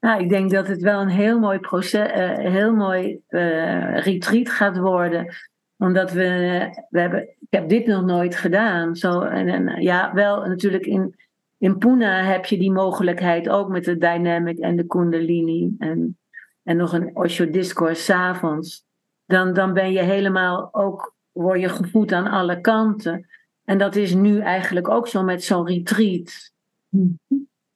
Nou, 0.00 0.22
ik 0.22 0.28
denk 0.28 0.50
dat 0.50 0.66
het 0.66 0.82
wel 0.82 1.00
een 1.00 1.08
heel 1.08 1.38
mooi 1.38 1.58
proces, 1.58 2.08
uh, 2.08 2.38
heel 2.38 2.74
mooi 2.74 3.20
uh, 3.28 3.98
retreat 3.98 4.48
gaat 4.48 4.78
worden. 4.78 5.34
Omdat 5.78 6.12
we, 6.12 6.28
we 6.90 7.00
hebben, 7.00 7.22
ik 7.22 7.50
heb 7.50 7.68
dit 7.68 7.86
nog 7.86 8.04
nooit 8.04 8.36
gedaan. 8.36 8.96
Zo, 8.96 9.20
en, 9.20 9.48
en 9.48 9.82
ja, 9.82 10.14
wel 10.14 10.46
natuurlijk 10.46 10.86
in, 10.86 11.14
in 11.58 11.78
Pune 11.78 12.06
heb 12.06 12.44
je 12.44 12.58
die 12.58 12.72
mogelijkheid 12.72 13.48
ook 13.48 13.68
met 13.68 13.84
de 13.84 13.98
dynamic 13.98 14.58
en 14.58 14.76
de 14.76 14.86
kundalini. 14.86 15.74
En, 15.78 16.18
en 16.62 16.76
nog 16.76 16.92
een 16.92 17.16
Osho 17.16 17.50
discourse 17.50 18.02
s'avonds 18.02 18.83
dan, 19.26 19.52
dan 19.52 19.72
ben 19.72 19.92
je 19.92 20.02
helemaal 20.02 20.68
ook, 20.74 21.14
word 21.32 21.60
je 21.60 21.68
gevoed 21.68 22.12
aan 22.12 22.26
alle 22.26 22.60
kanten. 22.60 23.26
En 23.64 23.78
dat 23.78 23.96
is 23.96 24.14
nu 24.14 24.40
eigenlijk 24.40 24.88
ook 24.88 25.08
zo 25.08 25.22
met 25.22 25.44
zo'n 25.44 25.66
retreat. 25.66 26.52
Mm. 26.88 27.18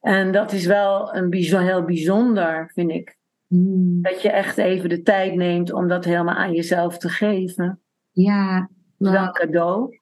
En 0.00 0.32
dat 0.32 0.52
is 0.52 0.66
wel 0.66 1.14
een 1.14 1.34
heel 1.34 1.84
bijzonder, 1.84 2.70
vind 2.74 2.90
ik. 2.90 3.16
Mm. 3.46 4.02
Dat 4.02 4.22
je 4.22 4.30
echt 4.30 4.58
even 4.58 4.88
de 4.88 5.02
tijd 5.02 5.34
neemt 5.34 5.72
om 5.72 5.88
dat 5.88 6.04
helemaal 6.04 6.34
aan 6.34 6.52
jezelf 6.52 6.98
te 6.98 7.08
geven. 7.08 7.80
Ja. 8.10 8.70
Dat 8.96 9.32
cadeau. 9.32 9.98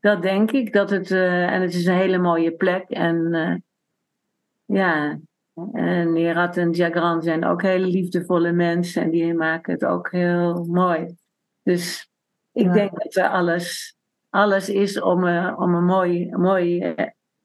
Dat 0.00 0.22
denk 0.22 0.50
ik. 0.50 0.72
Dat 0.72 0.90
het, 0.90 1.10
uh, 1.10 1.52
en 1.52 1.62
het 1.62 1.74
is 1.74 1.86
een 1.86 1.94
hele 1.94 2.18
mooie 2.18 2.52
plek. 2.52 2.88
En 2.88 3.16
uh, 3.34 3.54
ja, 4.78 5.20
en 5.72 6.16
en 6.16 6.70
Jagran 6.70 7.22
zijn 7.22 7.44
ook 7.44 7.62
hele 7.62 7.86
liefdevolle 7.86 8.52
mensen 8.52 9.02
en 9.02 9.10
die 9.10 9.34
maken 9.34 9.72
het 9.72 9.84
ook 9.84 10.10
heel 10.10 10.64
mooi. 10.64 11.14
Dus 11.62 12.10
ik 12.52 12.72
denk 12.72 13.02
dat 13.02 13.16
er 13.16 13.28
alles, 13.28 13.96
alles 14.28 14.68
is 14.68 15.00
om, 15.00 15.24
uh, 15.24 15.54
om 15.56 15.74
een 15.74 15.84
mooi, 15.84 16.36
mooi 16.36 16.94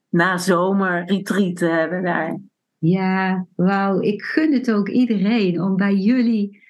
nazomer 0.08 1.04
retreat 1.04 1.56
te 1.56 1.66
hebben 1.66 2.02
daar. 2.02 2.38
Ja, 2.78 3.46
wauw. 3.56 4.00
Ik 4.00 4.22
gun 4.22 4.52
het 4.52 4.72
ook 4.72 4.88
iedereen 4.88 5.62
om 5.62 5.76
bij 5.76 5.94
jullie 5.94 6.62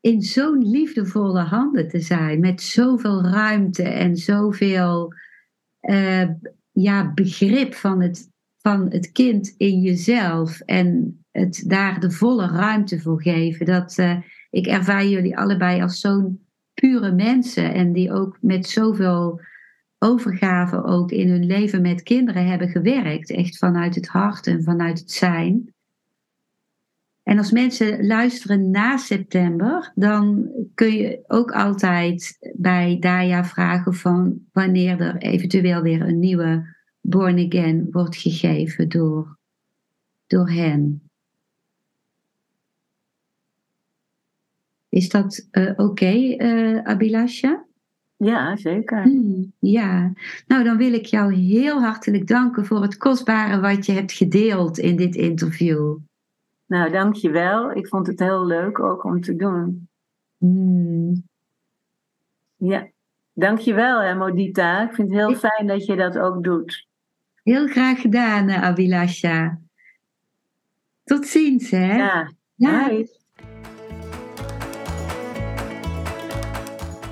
in 0.00 0.22
zo'n 0.22 0.68
liefdevolle 0.68 1.40
handen 1.40 1.88
te 1.88 2.00
zijn. 2.00 2.40
Met 2.40 2.62
zoveel 2.62 3.22
ruimte 3.22 3.82
en 3.82 4.16
zoveel 4.16 5.12
uh, 5.82 6.28
ja, 6.72 7.12
begrip 7.14 7.74
van 7.74 8.00
het 8.00 8.30
van 8.62 8.90
het 8.90 9.12
kind 9.12 9.54
in 9.56 9.80
jezelf 9.80 10.60
en 10.60 11.18
het 11.30 11.64
daar 11.66 12.00
de 12.00 12.10
volle 12.10 12.46
ruimte 12.46 13.00
voor 13.00 13.22
geven. 13.22 13.66
Dat 13.66 13.98
uh, 13.98 14.16
ik 14.50 14.66
ervaar 14.66 15.06
jullie 15.06 15.36
allebei 15.36 15.82
als 15.82 16.00
zo'n 16.00 16.46
pure 16.74 17.12
mensen 17.12 17.74
en 17.74 17.92
die 17.92 18.12
ook 18.12 18.38
met 18.40 18.66
zoveel 18.66 19.40
overgave 19.98 20.84
ook 20.84 21.10
in 21.10 21.28
hun 21.28 21.46
leven 21.46 21.82
met 21.82 22.02
kinderen 22.02 22.46
hebben 22.46 22.68
gewerkt. 22.68 23.30
Echt 23.30 23.58
vanuit 23.58 23.94
het 23.94 24.08
hart 24.08 24.46
en 24.46 24.62
vanuit 24.62 24.98
het 24.98 25.10
zijn. 25.10 25.74
En 27.22 27.38
als 27.38 27.50
mensen 27.50 28.06
luisteren 28.06 28.70
na 28.70 28.96
september, 28.96 29.92
dan 29.94 30.50
kun 30.74 30.92
je 30.92 31.24
ook 31.26 31.52
altijd 31.52 32.38
bij 32.56 32.96
Daya 33.00 33.44
vragen 33.44 33.94
van 33.94 34.38
wanneer 34.52 35.00
er 35.00 35.16
eventueel 35.16 35.82
weer 35.82 36.02
een 36.02 36.18
nieuwe 36.18 36.80
born 37.02 37.46
again 37.46 37.88
wordt 37.90 38.16
gegeven 38.16 38.88
door, 38.88 39.36
door 40.26 40.50
hen. 40.50 41.10
Is 44.88 45.08
dat 45.08 45.48
uh, 45.52 45.70
oké, 45.70 45.82
okay, 45.82 46.36
uh, 46.36 46.76
eh, 46.76 46.84
Abilasha? 46.84 47.64
Ja, 48.16 48.56
zeker. 48.56 49.02
Hmm, 49.02 49.52
ja, 49.58 50.12
nou 50.46 50.64
dan 50.64 50.76
wil 50.76 50.92
ik 50.92 51.06
jou 51.06 51.34
heel 51.34 51.80
hartelijk 51.80 52.26
danken 52.26 52.66
voor 52.66 52.82
het 52.82 52.96
kostbare 52.96 53.60
wat 53.60 53.86
je 53.86 53.92
hebt 53.92 54.12
gedeeld 54.12 54.78
in 54.78 54.96
dit 54.96 55.14
interview. 55.14 55.96
Nou, 56.66 56.90
dankjewel. 56.90 57.72
Ik 57.76 57.88
vond 57.88 58.06
het 58.06 58.18
heel 58.18 58.46
leuk 58.46 58.78
ook 58.78 59.04
om 59.04 59.20
te 59.20 59.36
doen. 59.36 59.88
Hmm. 60.38 61.22
Ja, 62.56 62.88
dankjewel 63.32 64.00
hè, 64.00 64.14
Modita. 64.14 64.88
Ik 64.88 64.94
vind 64.94 65.08
het 65.08 65.18
heel 65.18 65.34
fijn 65.34 65.66
dat 65.66 65.86
je 65.86 65.96
dat 65.96 66.18
ook 66.18 66.44
doet. 66.44 66.86
Heel 67.42 67.66
graag 67.66 68.00
gedaan, 68.00 68.48
eh, 68.48 68.62
Abilasha. 68.62 69.58
Tot 71.04 71.26
ziens, 71.26 71.70
hè? 71.70 71.96
Ja. 71.96 72.32
ja. 72.54 72.90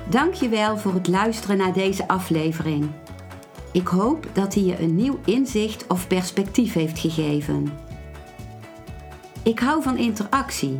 Dankjewel 0.09 0.77
voor 0.77 0.93
het 0.93 1.07
luisteren 1.07 1.57
naar 1.57 1.73
deze 1.73 2.07
aflevering. 2.07 2.89
Ik 3.71 3.87
hoop 3.87 4.27
dat 4.33 4.53
hij 4.53 4.63
je 4.63 4.79
een 4.79 4.95
nieuw 4.95 5.19
inzicht 5.25 5.87
of 5.87 6.07
perspectief 6.07 6.73
heeft 6.73 6.99
gegeven. 6.99 7.71
Ik 9.43 9.59
hou 9.59 9.83
van 9.83 9.97
interactie, 9.97 10.77